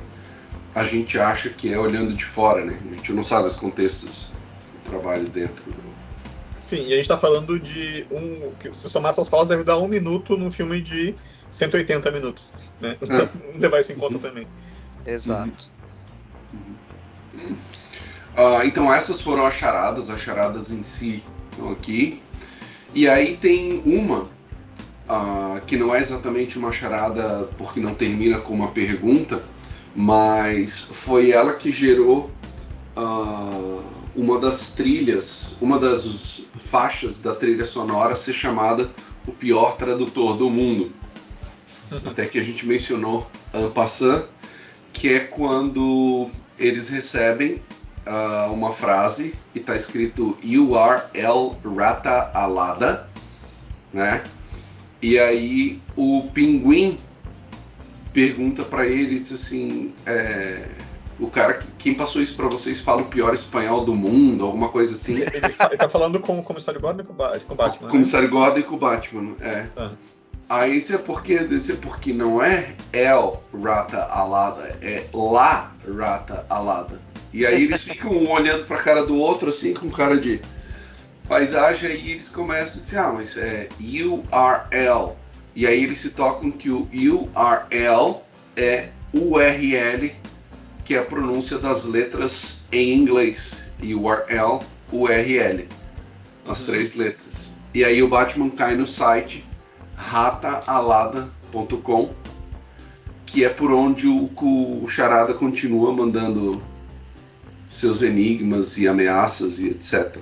[0.75, 2.79] a gente acha que é olhando de fora, né?
[2.91, 4.31] A gente não sabe os contextos
[4.85, 5.63] do trabalho dentro.
[6.59, 8.53] Sim, e a gente tá falando de um.
[8.73, 11.15] Se somar essas falas, deve dar um minuto num filme de
[11.51, 12.97] 180 minutos, né?
[13.03, 13.59] É.
[13.59, 14.21] Levar isso em conta uhum.
[14.21, 14.47] também.
[15.07, 15.69] Exato.
[17.35, 17.57] Uhum.
[18.37, 22.23] Uh, então essas foram as charadas, as charadas em si estão aqui.
[22.95, 24.27] E aí tem uma
[25.09, 29.43] uh, que não é exatamente uma charada porque não termina com uma pergunta,
[29.95, 32.31] mas foi ela que gerou
[32.97, 33.83] uh,
[34.15, 38.91] uma das trilhas, uma das faixas da trilha sonora ser chamada
[39.27, 40.93] o pior tradutor do mundo
[42.05, 44.25] até que a gente mencionou en passant,
[44.93, 47.61] que é quando eles recebem
[48.07, 53.09] uh, uma frase e está escrito You are El Rata Alada,
[53.93, 54.23] né?
[55.01, 56.99] E aí o pinguim
[58.13, 60.67] pergunta para eles assim, é,
[61.21, 64.95] o cara, quem passou isso para vocês fala o pior espanhol do mundo, alguma coisa
[64.95, 65.17] assim.
[65.17, 67.17] Ele, ele, tá falando com o comissário Gordon e com o
[67.57, 67.87] Batman.
[67.87, 67.91] Né?
[67.91, 69.67] Comissário Gordon e com o Batman, é.
[69.77, 69.93] Ah.
[70.49, 76.47] Aí isso é porque, isso é porque não é El Rata Alada, é La Rata
[76.49, 77.01] Alada.
[77.33, 80.41] E aí eles ficam um olhando pra cara do outro assim, com cara de
[81.29, 85.13] paisagem, e eles começam assim, ah, mas é URL.
[85.55, 88.17] E aí eles se tocam que o URL
[88.57, 90.13] é URL,
[90.85, 93.63] que é a pronúncia das letras em inglês.
[93.81, 94.61] URL,
[94.93, 95.69] URL.
[96.47, 97.53] As três letras.
[97.75, 99.45] E aí o Batman cai no site
[99.97, 102.11] rataalada.com,
[103.27, 106.63] que é por onde o, o Charada continua mandando
[107.69, 110.17] seus enigmas e ameaças e etc.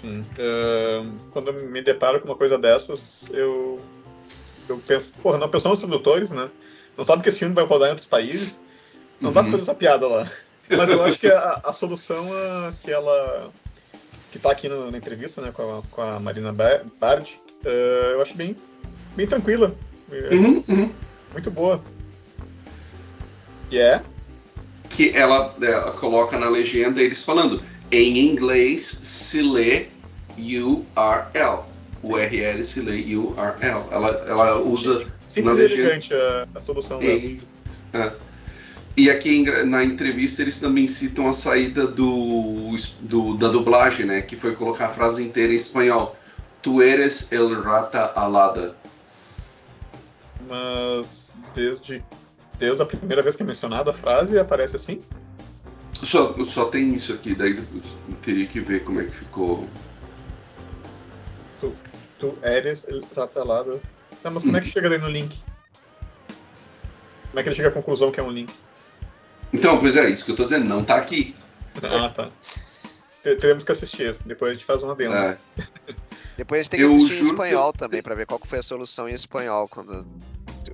[0.00, 0.20] Sim.
[0.20, 3.80] Uh, quando eu me deparo com uma coisa dessas, eu,
[4.68, 6.48] eu penso, porra, não pensamos nos tradutores, né?
[6.96, 8.62] Não sabe que esse filme vai rodar em outros países.
[9.20, 9.34] Não uhum.
[9.34, 10.30] dá pra fazer essa piada lá.
[10.70, 13.50] Mas eu acho que a, a solução uh, que ela.
[14.30, 17.68] que tá aqui no, na entrevista, né, com a, com a Marina Bard, uh,
[18.12, 18.54] eu acho bem,
[19.16, 19.74] bem tranquila.
[20.30, 20.92] Uhum, uhum.
[21.32, 21.82] Muito boa.
[23.68, 24.00] E é?
[24.90, 29.86] Que ela, ela coloca na legenda eles falando em inglês se lê
[30.36, 31.64] URL.
[32.02, 33.84] URL se lê URL.
[33.90, 35.06] Ela, ela usa.
[35.26, 37.36] Simples e elegante a, a solução dela.
[37.92, 38.12] É.
[38.96, 44.22] E aqui na entrevista eles também citam a saída do, do, da dublagem, né?
[44.22, 46.16] Que foi colocar a frase inteira em espanhol.
[46.62, 48.74] Tu eres el rata alada.
[50.48, 52.02] Mas desde,
[52.58, 55.00] desde a primeira vez que é mencionada a frase aparece assim?
[56.02, 57.62] Só, só tem isso aqui, daí
[58.22, 59.68] teria que ver como é que ficou.
[61.60, 61.74] Tu,
[62.18, 63.80] tu eres el ratalado.
[64.22, 65.36] Tá, mas como é que chega daí no link?
[67.30, 68.52] Como é que ele chega à conclusão que é um link?
[69.52, 71.34] Então, pois é, isso que eu tô dizendo, não tá aqui.
[71.82, 72.30] Ah, tá.
[73.22, 75.14] Teremos que assistir, depois a gente faz uma demo.
[75.14, 75.36] É.
[76.36, 77.78] depois a gente tem que eu assistir em espanhol que...
[77.78, 80.06] também, pra ver qual foi a solução em espanhol, quando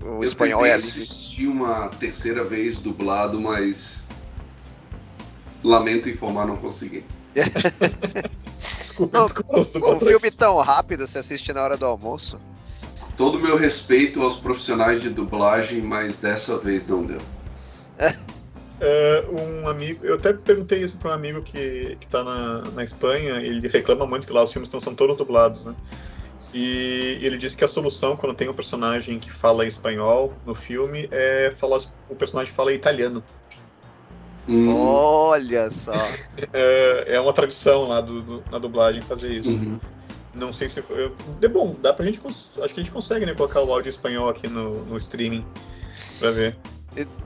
[0.03, 0.83] o eu espanhol é ali.
[0.83, 4.04] Eu assisti uma terceira vez dublado, mas
[5.69, 7.05] Lamento informar, não consegui.
[8.79, 9.95] desculpa, desculpa.
[9.95, 12.39] Um filme tão rápido, você assiste na hora do almoço?
[13.17, 17.21] Todo o meu respeito aos profissionais de dublagem, mas dessa vez não deu.
[17.99, 22.85] Uh, um amigo, eu até perguntei isso para um amigo que, que tá na, na
[22.85, 25.75] Espanha, ele reclama muito que lá os filmes não são todos dublados, né?
[26.55, 31.09] E ele disse que a solução, quando tem um personagem que fala espanhol no filme,
[31.11, 33.25] é falar o personagem fala italiano.
[34.49, 34.75] Hum.
[34.75, 35.93] Olha só.
[36.53, 39.51] é, é, uma tradição lá do, do, na dublagem fazer isso.
[39.51, 39.79] Uhum.
[40.35, 41.13] Não sei se foi.
[41.43, 42.21] É bom, dá pra gente.
[42.27, 45.45] Acho que a gente consegue, né, colocar o áudio espanhol aqui no, no streaming
[46.19, 46.57] pra ver.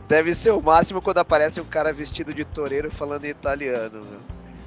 [0.08, 4.02] Deve ser o máximo quando aparece um cara vestido de toureiro falando em italiano.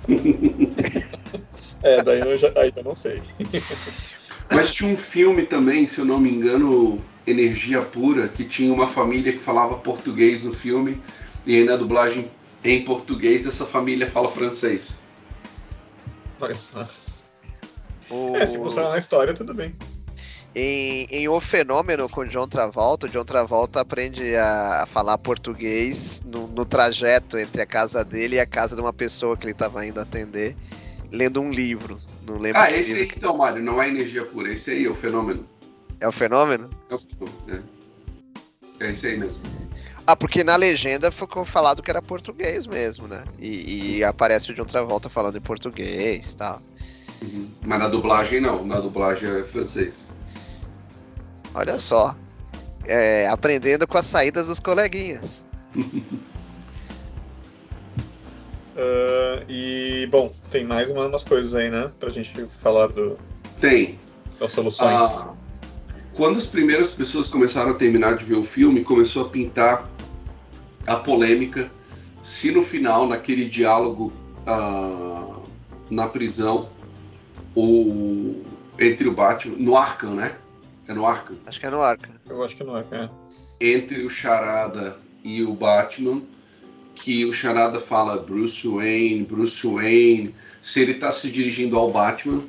[1.84, 3.22] é, daí eu já, aí eu não sei.
[4.52, 8.88] Mas tinha um filme também, se eu não me engano, Energia Pura, que tinha uma
[8.88, 11.02] família que falava português no filme
[11.46, 12.30] e aí na dublagem
[12.64, 14.96] em português essa família fala francês.
[16.40, 16.88] Olha só.
[18.10, 18.36] O...
[18.36, 19.74] É, se mostrar na história, tudo bem.
[20.54, 26.46] Em, em O Fenômeno com John Travolta, o John Travolta aprende a falar português no,
[26.48, 29.86] no, trajeto entre a casa dele e a casa de uma pessoa que ele estava
[29.86, 30.56] indo atender,
[31.10, 31.98] lendo um livro.
[32.28, 34.96] Não lembro ah, esse aí então, Mário, não é energia pura, esse aí é o
[34.96, 35.48] fenômeno.
[36.02, 36.70] É o fenômeno?
[36.90, 37.64] É o fenômeno,
[38.80, 38.86] é.
[38.86, 39.42] É esse aí mesmo.
[40.12, 43.24] Ah, porque na legenda ficou falado que era português mesmo, né?
[43.40, 46.62] E, e aparece o John Travolta falando em português e tal.
[47.22, 47.50] Uhum.
[47.66, 50.06] Mas na dublagem não, na dublagem é francês.
[51.54, 52.14] Olha só.
[52.84, 55.46] É, aprendendo com as saídas dos coleguinhas.
[55.78, 55.88] uh,
[59.48, 61.90] e, bom, tem mais umas coisas aí, né?
[62.02, 63.18] Pra gente falar do.
[63.62, 63.98] Tem.
[64.38, 65.02] Das soluções.
[65.02, 65.36] Ah,
[66.14, 69.90] quando as primeiras pessoas começaram a terminar de ver o filme, começou a pintar
[70.88, 71.72] a polêmica
[72.22, 74.14] se no final, naquele diálogo
[74.46, 75.42] uh,
[75.90, 76.70] na prisão,
[77.56, 78.44] o,
[78.80, 80.38] entre o Batman, no Arkham, né?
[80.88, 81.38] É no Arkham?
[81.46, 82.12] Acho que é no Arkham.
[82.30, 83.10] Eu acho que é no Arkham, é.
[83.60, 86.22] Entre o Charada e o Batman,
[86.94, 92.44] que o Charada fala Bruce Wayne, Bruce Wayne, se ele está se dirigindo ao Batman,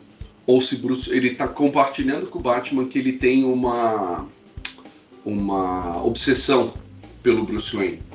[0.46, 4.26] ou se Bruce, ele está compartilhando com o Batman que ele tem uma,
[5.24, 6.74] uma obsessão
[7.22, 8.11] pelo Bruce Wayne.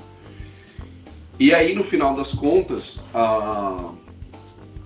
[1.40, 3.96] E aí, no final das contas, uh,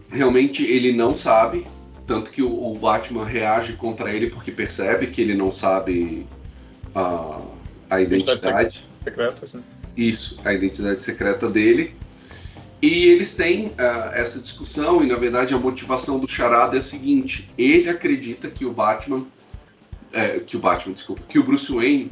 [0.10, 1.66] realmente ele não sabe,
[2.06, 6.26] tanto que o, o, Batman reage contra ele porque percebe que ele não sabe
[6.94, 7.48] uh,
[7.90, 8.84] a identidade.
[8.96, 9.64] secreta, sim.
[9.96, 11.96] Isso, a identidade secreta dele.
[12.82, 16.82] E eles têm uh, essa discussão, e na verdade a motivação do Charada é a
[16.82, 19.26] seguinte: ele acredita que o Batman,
[20.12, 22.12] é, que o Batman, desculpa, que o Bruce Wayne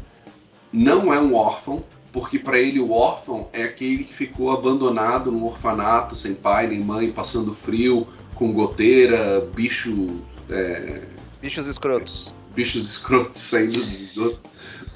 [0.71, 5.45] não é um órfão, porque para ele o órfão é aquele que ficou abandonado num
[5.45, 10.21] orfanato, sem pai nem mãe, passando frio, com goteira, bicho.
[10.49, 11.03] É...
[11.41, 12.33] Bichos escrotos.
[12.55, 14.45] bichos escrotos saindo dos esgotos.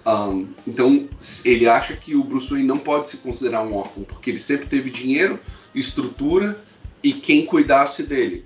[0.06, 1.08] Um, então,
[1.46, 4.66] ele acha que o Bruce Wayne não pode se considerar um órfão, porque ele sempre
[4.66, 5.40] teve dinheiro,
[5.74, 6.62] estrutura
[7.02, 8.44] e quem cuidasse dele.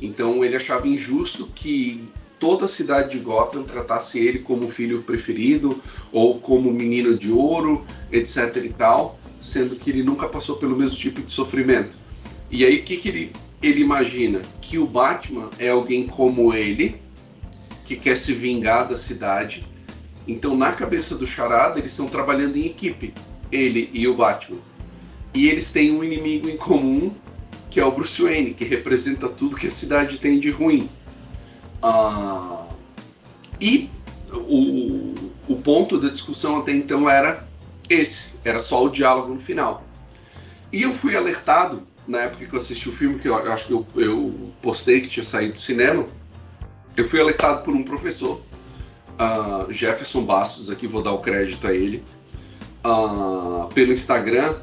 [0.00, 5.80] Então, ele achava injusto que toda a cidade de Gotham tratasse ele como filho preferido
[6.12, 10.96] ou como menino de ouro, etc e tal, sendo que ele nunca passou pelo mesmo
[10.96, 11.96] tipo de sofrimento.
[12.50, 14.42] E aí, o que, que ele, ele imagina?
[14.60, 16.96] Que o Batman é alguém como ele,
[17.84, 19.66] que quer se vingar da cidade
[20.28, 23.14] então, na cabeça do Charada, eles estão trabalhando em equipe,
[23.50, 24.58] ele e o Batman.
[25.32, 27.10] E eles têm um inimigo em comum,
[27.70, 30.86] que é o Bruce Wayne, que representa tudo que a cidade tem de ruim.
[31.82, 32.66] Ah,
[33.60, 33.90] e
[34.32, 35.14] o,
[35.48, 37.46] o ponto da discussão até então era
[37.88, 39.82] esse, era só o diálogo no final.
[40.72, 43.72] E eu fui alertado, na época que eu assisti o filme, que eu acho que
[43.72, 46.06] eu, eu postei que tinha saído do cinema,
[46.96, 48.40] eu fui alertado por um professor
[49.18, 52.02] uh, Jefferson Bastos, aqui vou dar o crédito a ele,
[52.84, 54.56] uh, pelo Instagram,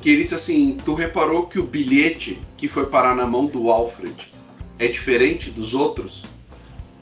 [0.00, 3.70] que ele disse assim: Tu reparou que o bilhete que foi parar na mão do
[3.70, 4.32] Alfred
[4.78, 6.24] é diferente dos outros?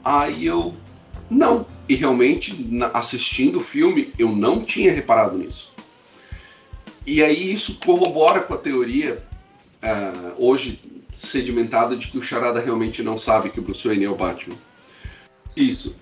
[0.07, 0.73] Aí eu.
[1.29, 1.65] Não.
[1.89, 2.55] E realmente,
[2.93, 5.73] assistindo o filme, eu não tinha reparado nisso.
[7.05, 9.21] E aí isso corrobora com a teoria,
[9.83, 10.79] uh, hoje
[11.11, 14.55] sedimentada, de que o Charada realmente não sabe que o Bruce Wayne é o Batman.
[15.57, 15.93] Isso.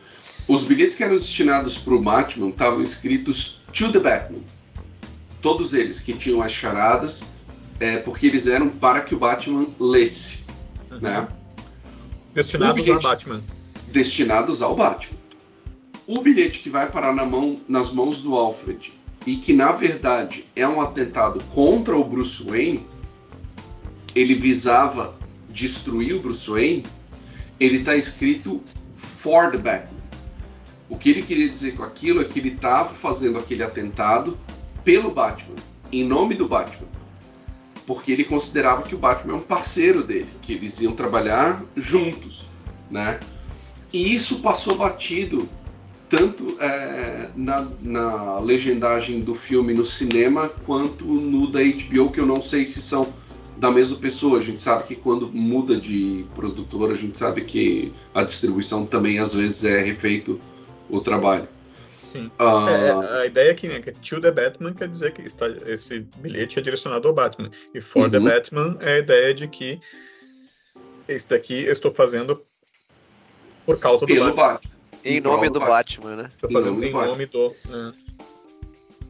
[0.47, 4.43] Os bilhetes que eram destinados para o Batman estavam escritos To the Batman.
[5.41, 7.23] Todos eles que tinham as charadas,
[7.79, 10.43] é, porque eles eram para que o Batman lesse.
[10.91, 10.99] Uhum.
[10.99, 11.27] Né?
[12.35, 13.41] Destinados bilhete, ao Batman.
[13.95, 15.17] Destinados ao Batman.
[16.05, 18.93] O bilhete que vai parar na mão, nas mãos do Alfred
[19.25, 22.85] e que na verdade é um atentado contra o Bruce Wayne,
[24.13, 25.15] ele visava
[25.49, 26.85] destruir o Bruce Wayne,
[27.57, 28.61] ele está escrito
[28.97, 30.01] for the Batman.
[30.89, 34.37] O que ele queria dizer com aquilo é que ele estava fazendo aquele atentado
[34.83, 35.55] pelo Batman,
[35.89, 36.89] em nome do Batman.
[37.87, 42.45] Porque ele considerava que o Batman é um parceiro dele, que eles iam trabalhar juntos,
[42.91, 43.21] né?
[43.91, 45.47] E isso passou batido
[46.09, 52.25] tanto é, na, na legendagem do filme no cinema quanto no da HBO, que eu
[52.25, 53.11] não sei se são
[53.57, 54.39] da mesma pessoa.
[54.39, 59.19] A gente sabe que quando muda de produtora, a gente sabe que a distribuição também
[59.19, 60.39] às vezes é refeito
[60.89, 61.47] o trabalho.
[61.97, 62.31] Sim.
[62.39, 62.69] Uh...
[62.69, 66.05] É, a ideia aqui, né, que é to the Batman quer dizer que está, esse
[66.17, 67.49] bilhete é direcionado ao Batman.
[67.73, 68.11] E for uhum.
[68.11, 69.79] the Batman é a ideia de que
[71.07, 72.39] esse daqui eu estou fazendo
[73.65, 74.53] por causa do Pelo Batman.
[74.53, 74.71] Batman.
[75.03, 76.31] Em nome do Batman, Batman né?
[76.49, 77.53] Em nome, em nome do.
[77.69, 77.93] Né?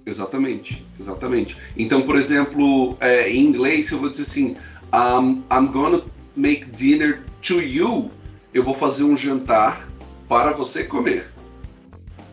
[0.06, 1.58] Exatamente, exatamente.
[1.76, 4.56] Então, por exemplo, é, em inglês eu vou dizer assim:
[4.94, 6.04] um, I'm gonna
[6.36, 8.12] make dinner to you.
[8.54, 9.88] Eu vou fazer um jantar
[10.28, 11.32] para você comer.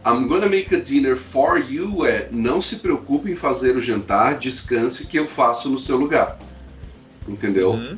[0.05, 4.37] I'm gonna make a dinner for you é não se preocupe em fazer o jantar,
[4.37, 6.39] descanse que eu faço no seu lugar.
[7.29, 7.73] Entendeu?
[7.73, 7.97] Uhum.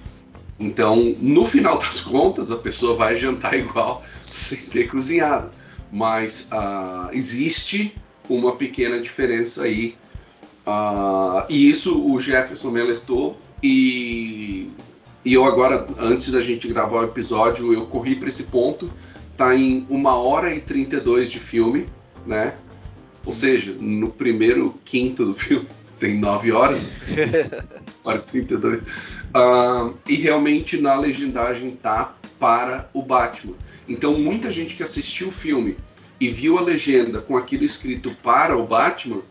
[0.59, 5.51] Então, no final das contas, a pessoa vai jantar igual sem ter cozinhado.
[5.93, 7.95] Mas uh, existe
[8.29, 9.97] uma pequena diferença aí.
[10.67, 13.39] Uh, e isso o Jefferson me alertou.
[13.63, 14.71] E,
[15.25, 18.91] e eu agora, antes da gente gravar o episódio, eu corri para esse ponto
[19.37, 21.87] tá em uma hora e 32 de filme,
[22.27, 22.55] né?
[23.25, 25.67] Ou seja, no primeiro quinto do filme
[25.99, 26.91] tem nove horas.
[28.05, 28.83] hora e 32.
[29.35, 33.55] Uh, e realmente na legendagem tá para o Batman.
[33.89, 35.77] Então muita gente que assistiu o filme
[36.21, 39.23] e viu a legenda com aquilo escrito para o Batman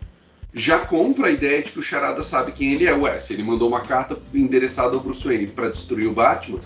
[0.53, 2.93] já compra a ideia de que o Charada sabe quem ele é.
[2.93, 6.59] Ué, se ele mandou uma carta endereçada ao Bruce Wayne para destruir o Batman,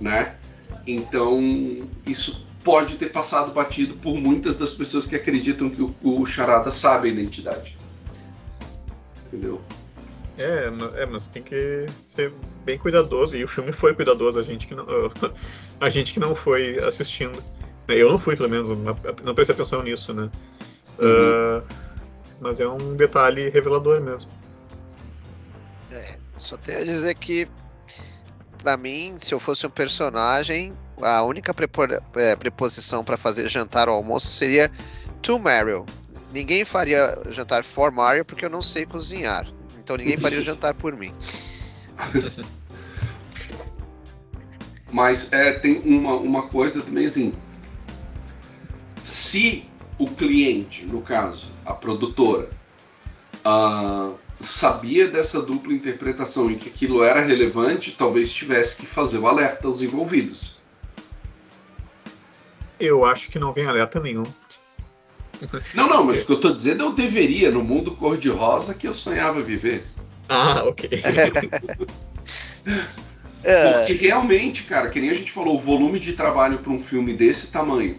[0.00, 0.34] né?
[0.86, 6.26] Então isso pode ter passado batido por muitas das pessoas que acreditam que o, o
[6.26, 7.78] Charada sabe a identidade.
[9.26, 9.60] Entendeu?
[10.36, 12.32] É, é, mas tem que ser
[12.64, 13.36] bem cuidadoso.
[13.36, 14.86] E o filme foi cuidadoso, a gente que não,
[15.80, 17.42] a gente que não foi assistindo.
[17.88, 18.70] Eu não fui, pelo menos,
[19.24, 20.30] não prestei atenção nisso, né?
[20.98, 21.58] Uhum.
[21.58, 21.66] Uh,
[22.40, 24.30] mas é um detalhe revelador mesmo.
[25.90, 27.48] É, só tenho a dizer que,
[28.58, 31.54] para mim, se eu fosse um personagem, a única
[32.16, 34.70] é, preposição para fazer jantar ou almoço seria
[35.20, 35.84] to Mario.
[36.32, 39.46] Ninguém faria jantar for Mario porque eu não sei cozinhar.
[39.78, 41.12] Então ninguém faria o jantar por mim.
[44.92, 47.32] Mas é, tem uma, uma coisa também assim.
[49.02, 49.64] Se
[49.98, 52.50] o cliente, no caso, a produtora,
[53.44, 59.28] uh, sabia dessa dupla interpretação e que aquilo era relevante, talvez tivesse que fazer o
[59.28, 60.58] alerta aos envolvidos.
[62.78, 64.24] Eu acho que não vem alerta nenhum.
[65.74, 68.94] Não, não, mas o que eu tô dizendo eu deveria, no mundo cor-de-rosa que eu
[68.94, 69.84] sonhava viver.
[70.30, 70.88] Ah, ok.
[73.42, 76.78] É, Porque realmente, cara, que nem a gente falou, o volume de trabalho para um
[76.78, 77.96] filme desse tamanho,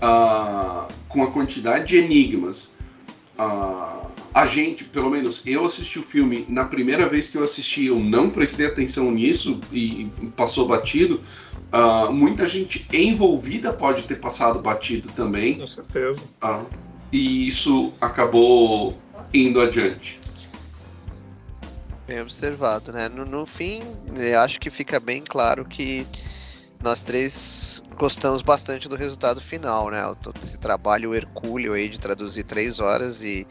[0.00, 2.70] ah, com a quantidade de enigmas,
[3.36, 7.86] ah, a gente, pelo menos eu assisti o filme, na primeira vez que eu assisti,
[7.86, 11.20] eu não prestei atenção nisso e passou batido.
[11.72, 16.24] Ah, muita gente envolvida pode ter passado batido também, Com certeza.
[16.40, 16.62] ah,
[17.12, 18.96] e isso acabou
[19.34, 20.17] indo adiante.
[22.08, 23.06] Bem observado, né?
[23.10, 23.82] No, no fim,
[24.16, 26.06] eu acho que fica bem claro que
[26.82, 30.00] nós três gostamos bastante do resultado final, né?
[30.22, 33.46] Todo esse trabalho hercúleo aí de traduzir três horas e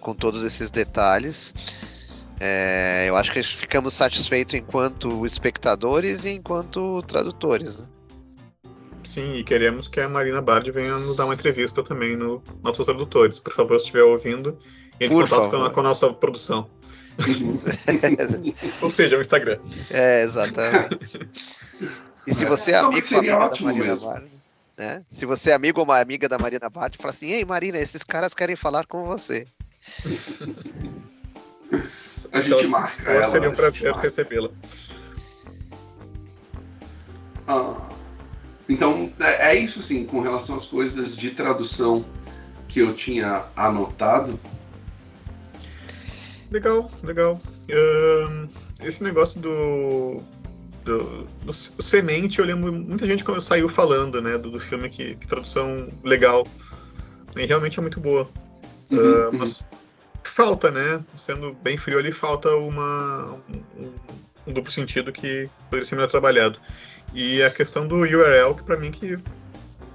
[0.00, 1.54] com todos esses detalhes.
[2.40, 7.78] É, eu acho que ficamos satisfeitos enquanto espectadores e enquanto tradutores.
[7.78, 7.86] Né?
[9.04, 12.84] Sim, e queremos que a Marina Bard venha nos dar uma entrevista também no Nossos
[12.84, 13.38] Tradutores.
[13.38, 14.58] Por favor, se estiver ouvindo,
[14.98, 16.68] entre em contato com a, com a nossa produção.
[18.82, 19.58] Ou seja, o Instagram.
[19.90, 21.28] É, exatamente.
[22.26, 24.14] E se você é amigo seria ótimo mesmo.
[24.76, 25.02] Né?
[25.12, 28.02] Se você é amigo ou uma amiga da Marina Bard, fala assim: Ei, Marina, esses
[28.02, 29.46] caras querem falar com você.
[32.32, 33.28] A gente Então, marca ela.
[33.28, 34.50] Seria um gente prazer recebê-la.
[37.46, 37.88] Ah,
[38.68, 42.04] então, é, é isso sim, com relação às coisas de tradução
[42.68, 44.38] que eu tinha anotado.
[46.50, 47.40] Legal, legal.
[47.70, 48.46] Ahn,
[48.82, 50.20] esse negócio do,
[50.84, 54.88] do, do se- Semente, eu lembro muita gente quando saiu falando, né, do, do filme
[54.88, 56.46] que, que tradução legal.
[57.36, 58.28] E realmente é muito boa.
[58.90, 59.38] Uhum, Ah, uhum.
[59.38, 59.68] mas
[60.24, 61.00] falta, né?
[61.16, 63.92] Sendo bem frio ali, falta uma, um, um-
[64.48, 66.58] um duplo sentido que poderia ser melhor trabalhado.
[67.14, 69.18] E a questão do URL, que pra mim que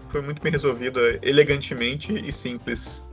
[0.10, 3.06] foi muito bem resolvida, elegantemente e simples.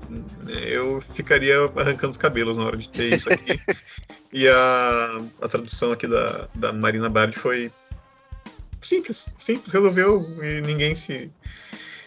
[0.48, 3.60] Eu ficaria arrancando os cabelos na hora de ter isso aqui.
[4.32, 7.70] e a, a tradução aqui da, da Marina Bard foi
[8.80, 11.30] simples, simples, resolveu e ninguém se.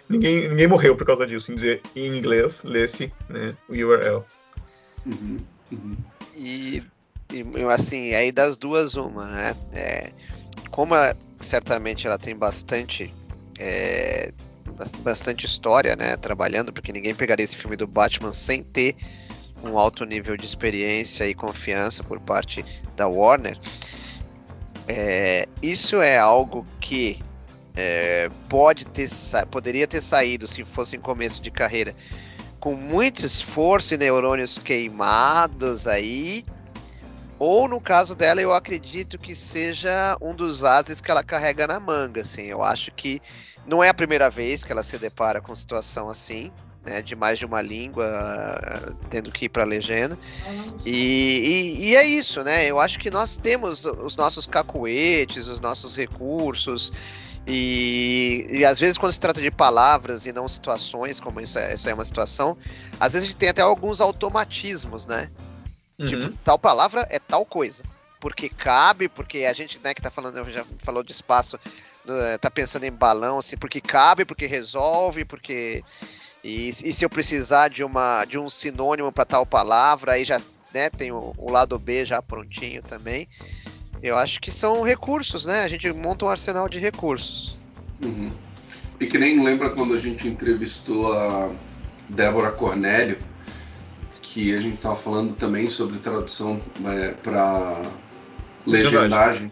[0.07, 4.23] Ninguém, ninguém morreu por causa disso, em dizer em inglês, lê-se né, o URL.
[5.03, 5.37] Uhum,
[5.71, 5.97] uhum.
[6.35, 6.83] E,
[7.31, 9.55] e, assim, aí das duas, uma, né?
[9.73, 10.11] É,
[10.69, 13.11] como ela- certamente ela tem bastante.
[13.57, 14.31] é,
[14.99, 16.17] bastante história, né?
[16.17, 18.95] Trabalhando, porque ninguém pegaria esse filme do Batman sem ter
[19.63, 22.63] um alto nível de experiência e confiança por parte
[22.95, 23.57] da Warner.
[24.87, 27.19] É, isso é algo que
[27.75, 29.09] é, pode ter
[29.49, 31.95] poderia ter saído se fosse em começo de carreira
[32.59, 36.43] com muito esforço e neurônios queimados aí.
[37.37, 41.79] Ou no caso dela, eu acredito que seja um dos ases que ela carrega na
[41.79, 42.43] manga, assim.
[42.43, 43.21] Eu acho que
[43.67, 46.51] não é a primeira vez que ela se depara com situação assim,
[46.85, 50.17] né, de mais de uma língua tendo que ir para legenda.
[50.85, 52.65] E, e, e é isso, né?
[52.65, 56.93] Eu acho que nós temos os nossos cacuetes, os nossos recursos.
[57.47, 61.73] E, e às vezes, quando se trata de palavras e não situações, como isso é,
[61.73, 62.57] isso é uma situação,
[62.99, 65.29] às vezes a gente tem até alguns automatismos, né?
[65.97, 67.83] Tipo, tal palavra é tal coisa.
[68.19, 71.59] Porque cabe, porque a gente, né, que tá falando, já falou de espaço,
[72.39, 75.83] tá pensando em balão, assim, porque cabe, porque resolve, porque.
[76.43, 80.39] E, e se eu precisar de, uma, de um sinônimo para tal palavra, aí já
[80.73, 83.27] né, tem o, o lado B já prontinho também.
[84.03, 85.63] Eu acho que são recursos, né?
[85.63, 87.57] A gente monta um arsenal de recursos.
[88.03, 88.29] Uhum.
[88.99, 91.51] E que nem lembra quando a gente entrevistou a
[92.07, 93.17] Débora Cornélio,
[94.21, 96.61] que a gente estava falando também sobre tradução
[97.23, 97.81] para
[98.65, 99.51] legendagem,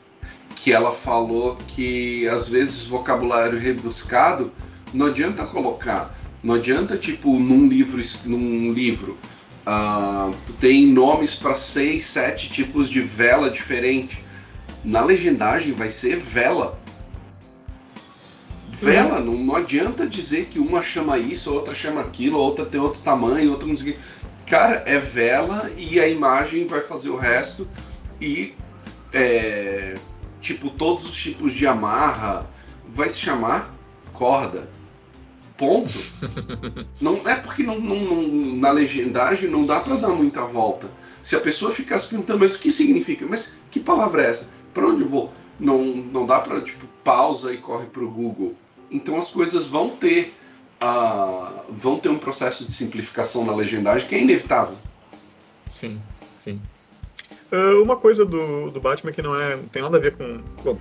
[0.64, 4.50] que ela falou que às vezes vocabulário rebuscado
[4.94, 9.18] não adianta colocar, não adianta tipo num livro, num livro,
[9.66, 14.24] ah, tu tem nomes para seis, sete tipos de vela diferente.
[14.86, 16.80] Na legendagem vai ser vela.
[18.70, 23.02] Vela, não, não adianta dizer que uma chama isso, outra chama aquilo, outra tem outro
[23.02, 23.98] tamanho, outra não sei.
[24.48, 27.68] Cara, é vela e a imagem vai fazer o resto.
[28.22, 28.54] E,
[29.12, 29.96] é,
[30.44, 32.46] tipo, todos os tipos de amarra
[32.88, 33.74] vai se chamar
[34.12, 34.70] corda.
[35.58, 35.94] Ponto.
[37.00, 40.92] não é porque não, não- não- na legendagem não dá pra dar muita volta.
[41.22, 43.26] Se a pessoa ficasse perguntando, mas o que significa?
[43.28, 44.48] Mas que palavra é essa?
[44.74, 45.32] Pra onde eu vou?
[45.60, 48.54] Não, não dá pra, tipo, pausa e corre pro Google.
[48.92, 50.36] Então as coisas vão ter
[50.82, 54.76] ah, vão ter um processo de simplificação na legendagem que é inevitável.
[55.70, 56.02] Sim,
[56.38, 56.60] sim.
[57.54, 59.56] Ah, uma coisa do, do Batman que não é.
[59.56, 60.42] não tem nada a ver com.
[60.64, 60.78] Bom,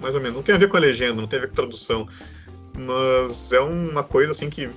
[0.00, 0.36] mais ou menos.
[0.36, 2.06] Não tem a ver com a legenda, não tem a ver com tradução.
[2.76, 4.70] Mas é uma coisa assim que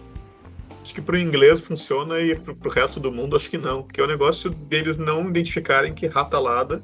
[0.83, 3.83] Acho que pro inglês funciona e pro, pro resto do mundo acho que não.
[3.83, 6.81] Que é o negócio deles não identificarem que ratalada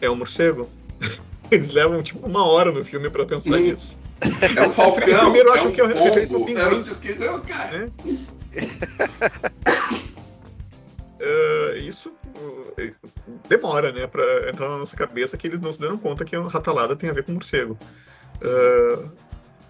[0.00, 0.68] é um morcego.
[1.50, 3.60] Eles levam tipo uma hora no filme pra pensar Hum.
[3.60, 3.98] nisso.
[4.56, 5.02] É um falcão.
[5.02, 6.60] Primeiro eu acho um que é uma referência pombo, pinguim.
[6.60, 7.88] é o que, é o cara.
[8.54, 8.68] Eh,
[11.86, 12.94] isso uh,
[13.48, 16.42] demora, né, pra entrar na nossa cabeça que eles não se deram conta que a
[16.42, 17.78] ratalada tem a ver com morcego.
[18.40, 19.04] Eh,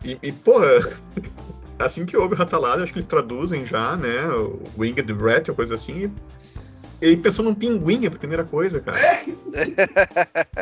[0.04, 0.66] e, e, porra,
[1.78, 5.74] assim que houve ratalada, acho que eles traduzem já, né, o Winged Rat ou coisa
[5.74, 6.12] assim,
[7.00, 8.98] e, e pensou num pinguim, a primeira coisa, cara.
[8.98, 9.24] É.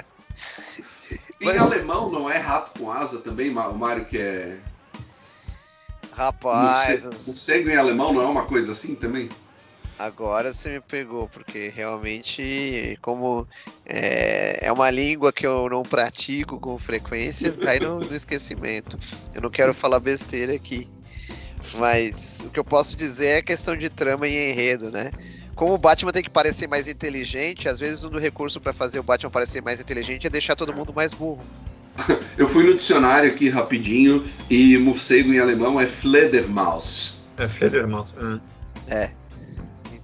[1.41, 4.59] Em Mas- alemão não é rato com asa também, o Mário que é.
[6.13, 9.31] Rapaz, Morcego, morcego em alemão não é uma coisa assim também?
[10.01, 13.47] Agora você me pegou, porque realmente, como
[13.85, 18.99] é, é uma língua que eu não pratico com frequência, cai no, no esquecimento.
[19.35, 20.89] Eu não quero falar besteira aqui.
[21.75, 25.11] Mas o que eu posso dizer é questão de trama e enredo, né?
[25.55, 28.99] Como o Batman tem que parecer mais inteligente, às vezes um do recurso pra fazer
[28.99, 31.45] o Batman parecer mais inteligente é deixar todo mundo mais burro.
[32.39, 37.19] Eu fui no dicionário aqui rapidinho e morcego em alemão é Fledermaus.
[37.37, 38.15] É Fledermaus.
[38.89, 39.11] É.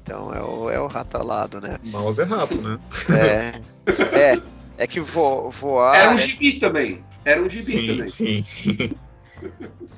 [0.07, 1.81] Então é o, é o rato alado, né?
[1.83, 2.79] Mouse é rato, né?
[3.11, 4.31] É.
[4.35, 4.43] É.
[4.79, 5.97] É que vo, voar.
[5.97, 7.05] Era um é- gibi também.
[7.25, 8.07] Era um gibi Sim, também.
[8.07, 8.45] sim.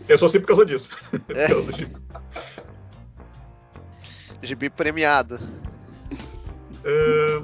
[0.08, 0.96] Eu só sei por causa disso.
[1.26, 1.48] Por É.
[1.48, 1.96] causa do gibi.
[4.42, 5.38] gibi premiado.
[6.84, 7.42] Eh,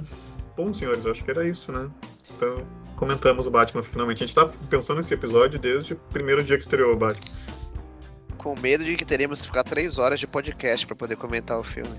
[0.57, 1.91] bom, senhores, acho que era isso, né?
[2.35, 4.25] Então, comentamos o Batman finalmente.
[4.25, 7.31] A gente tá pensando nesse episódio desde o primeiro dia que estreou o Batman.
[8.39, 11.65] Com medo de que teremos que ficar três horas de podcast pra poder comentar o
[11.65, 11.95] filme.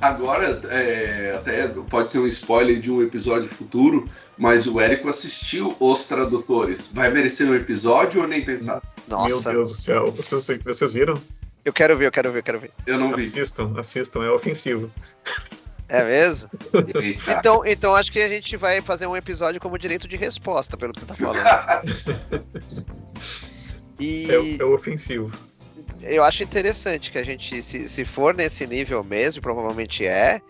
[0.00, 5.76] Agora, é, até pode ser um spoiler de um episódio futuro, mas o Érico assistiu
[5.80, 6.88] Os Tradutores.
[6.92, 8.82] Vai merecer um episódio ou nem pensar?
[9.08, 10.12] Nossa, Meu Deus do céu.
[10.12, 11.20] Vocês, vocês viram?
[11.64, 12.70] eu quero ver, eu quero ver, eu quero ver.
[12.86, 13.24] Eu não vi.
[13.24, 14.22] Assistam, assistam.
[14.22, 14.90] É ofensivo.
[15.88, 16.48] É mesmo?
[17.38, 20.92] Então, então acho que a gente vai fazer um episódio como direito de resposta, pelo
[20.92, 21.42] que você tá falando.
[23.98, 25.32] E É, é ofensivo.
[26.02, 30.40] Eu acho interessante que a gente, se, se for nesse nível mesmo, provavelmente é,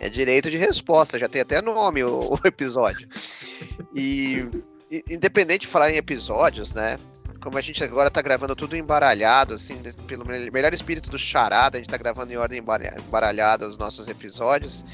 [0.00, 3.08] é direito de resposta, já tem até nome o, o episódio.
[3.94, 4.44] E,
[5.10, 6.96] independente de falar em episódios, né?
[7.40, 11.78] Como a gente agora tá gravando tudo embaralhado, assim, pelo me- melhor espírito do charada,
[11.78, 14.84] a gente tá gravando em ordem embaralha- embaralhada os nossos episódios.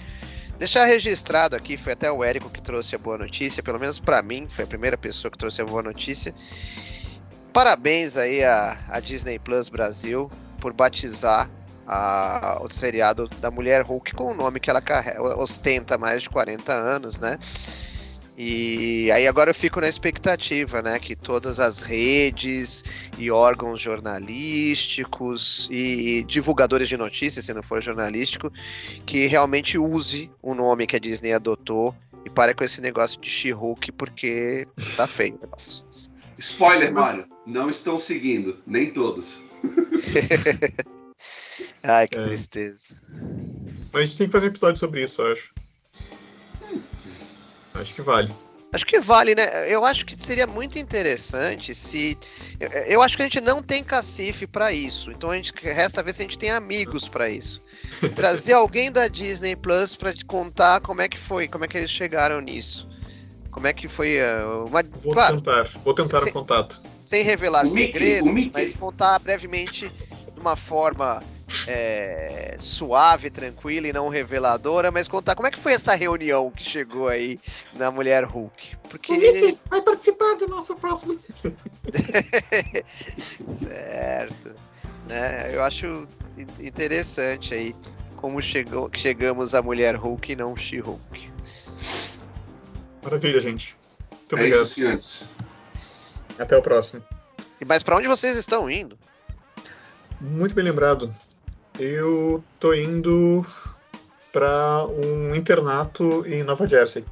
[0.59, 4.23] Deixar registrado aqui, foi até o Érico que trouxe a boa notícia, pelo menos pra
[4.23, 6.35] mim, foi a primeira pessoa que trouxe a boa notícia.
[7.53, 10.31] Parabéns aí a, a Disney Plus Brasil
[10.61, 11.49] por batizar
[11.87, 16.23] a- o seriado da Mulher Hulk com o nome que ela carrega, ostenta há mais
[16.23, 17.39] de 40 anos, né?
[18.39, 22.83] E aí agora eu fico na expectativa, né, que todas as redes
[23.19, 28.51] e órgãos jornalísticos e divulgadores de notícias, se não for jornalístico,
[29.05, 31.95] que realmente use o nome que a Disney adotou
[32.25, 35.85] e pare com esse negócio de She-Hulk porque tá feio o negócio.
[36.39, 37.27] Spoiler, Mário.
[37.47, 38.59] Não estão seguindo.
[38.67, 39.41] Nem todos.
[41.83, 42.25] Ai, que É.
[42.25, 42.81] tristeza.
[43.93, 45.51] Mas a gente tem que fazer um episódio sobre isso, eu acho.
[47.75, 48.33] Acho que vale.
[48.73, 49.71] Acho que vale, né?
[49.71, 52.17] Eu acho que seria muito interessante se.
[52.87, 55.11] Eu, acho que a gente não tem cacife pra isso.
[55.11, 57.61] Então a gente resta ver se a gente tem amigos pra isso.
[58.17, 61.77] Trazer alguém da Disney Plus pra te contar como é que foi, como é que
[61.77, 62.89] eles chegaram nisso.
[63.51, 64.83] Como é que foi uh, uma.
[64.83, 65.65] Vou Claro, tentar.
[65.85, 66.81] Vou tentar Se- o contato.
[67.13, 68.51] Sem revelar O Mickey, segredos, o Mickey.
[68.55, 69.87] mas contar brevemente
[70.33, 71.23] de uma forma
[71.69, 76.65] é, suave, tranquila e não reveladora, mas contar como é que foi essa reunião que
[76.65, 77.39] chegou aí
[77.77, 78.77] na Mulher Hulk.
[78.89, 79.59] Porque.
[79.69, 81.15] vai participar do nosso próximo.
[83.47, 84.57] certo.
[85.07, 85.55] Né?
[85.55, 86.09] Eu acho
[86.39, 87.77] in- interessante aí
[88.17, 91.31] como chegou, chegamos à Mulher Hulk e não She-Hulk.
[93.03, 93.77] Maravilha, gente.
[94.11, 94.63] Muito é obrigado.
[94.63, 95.29] isso, senhores.
[96.43, 97.03] Até o próximo.
[97.61, 98.99] E Mas pra onde vocês estão indo?
[100.21, 101.15] Muito bem lembrado.
[101.79, 103.47] Eu tô indo
[104.33, 107.05] pra um internato em Nova Jersey.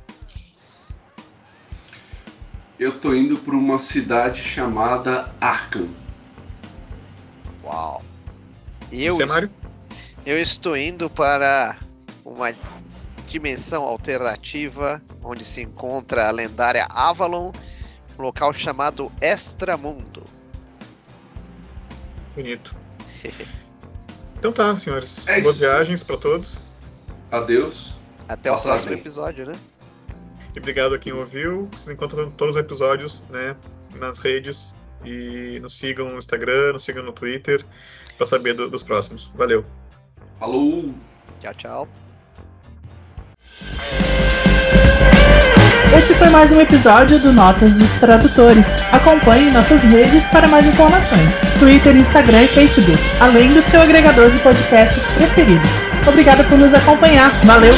[2.78, 5.88] Eu tô indo pra uma cidade chamada Arkham.
[7.62, 8.02] Uau.
[8.90, 9.50] Eu, Você, Mário?
[10.26, 11.76] eu estou indo para
[12.24, 12.52] uma
[13.28, 17.52] dimensão alternativa onde se encontra a lendária Avalon,
[18.20, 20.22] um local chamado Extramundo.
[22.34, 22.74] Bonito.
[24.40, 25.26] Então tá, senhores.
[25.28, 26.62] É Boas viagens pra todos.
[27.30, 27.92] Adeus.
[28.26, 28.98] Até o Passa próximo bem.
[28.98, 29.52] episódio, né?
[30.56, 31.68] E obrigado a quem ouviu.
[31.70, 33.54] Vocês encontram todos os episódios né,
[33.96, 37.62] nas redes e nos sigam no Instagram, nos sigam no Twitter
[38.16, 39.30] para saber do, dos próximos.
[39.34, 39.62] Valeu.
[40.38, 40.94] Falou!
[41.42, 41.88] Tchau, tchau.
[45.94, 48.76] Esse foi mais um episódio do Notas dos Tradutores.
[48.92, 54.38] Acompanhe nossas redes para mais informações: Twitter, Instagram e Facebook, além do seu agregador de
[54.38, 55.66] podcasts preferido.
[56.06, 57.30] Obrigada por nos acompanhar.
[57.44, 57.72] Valeu!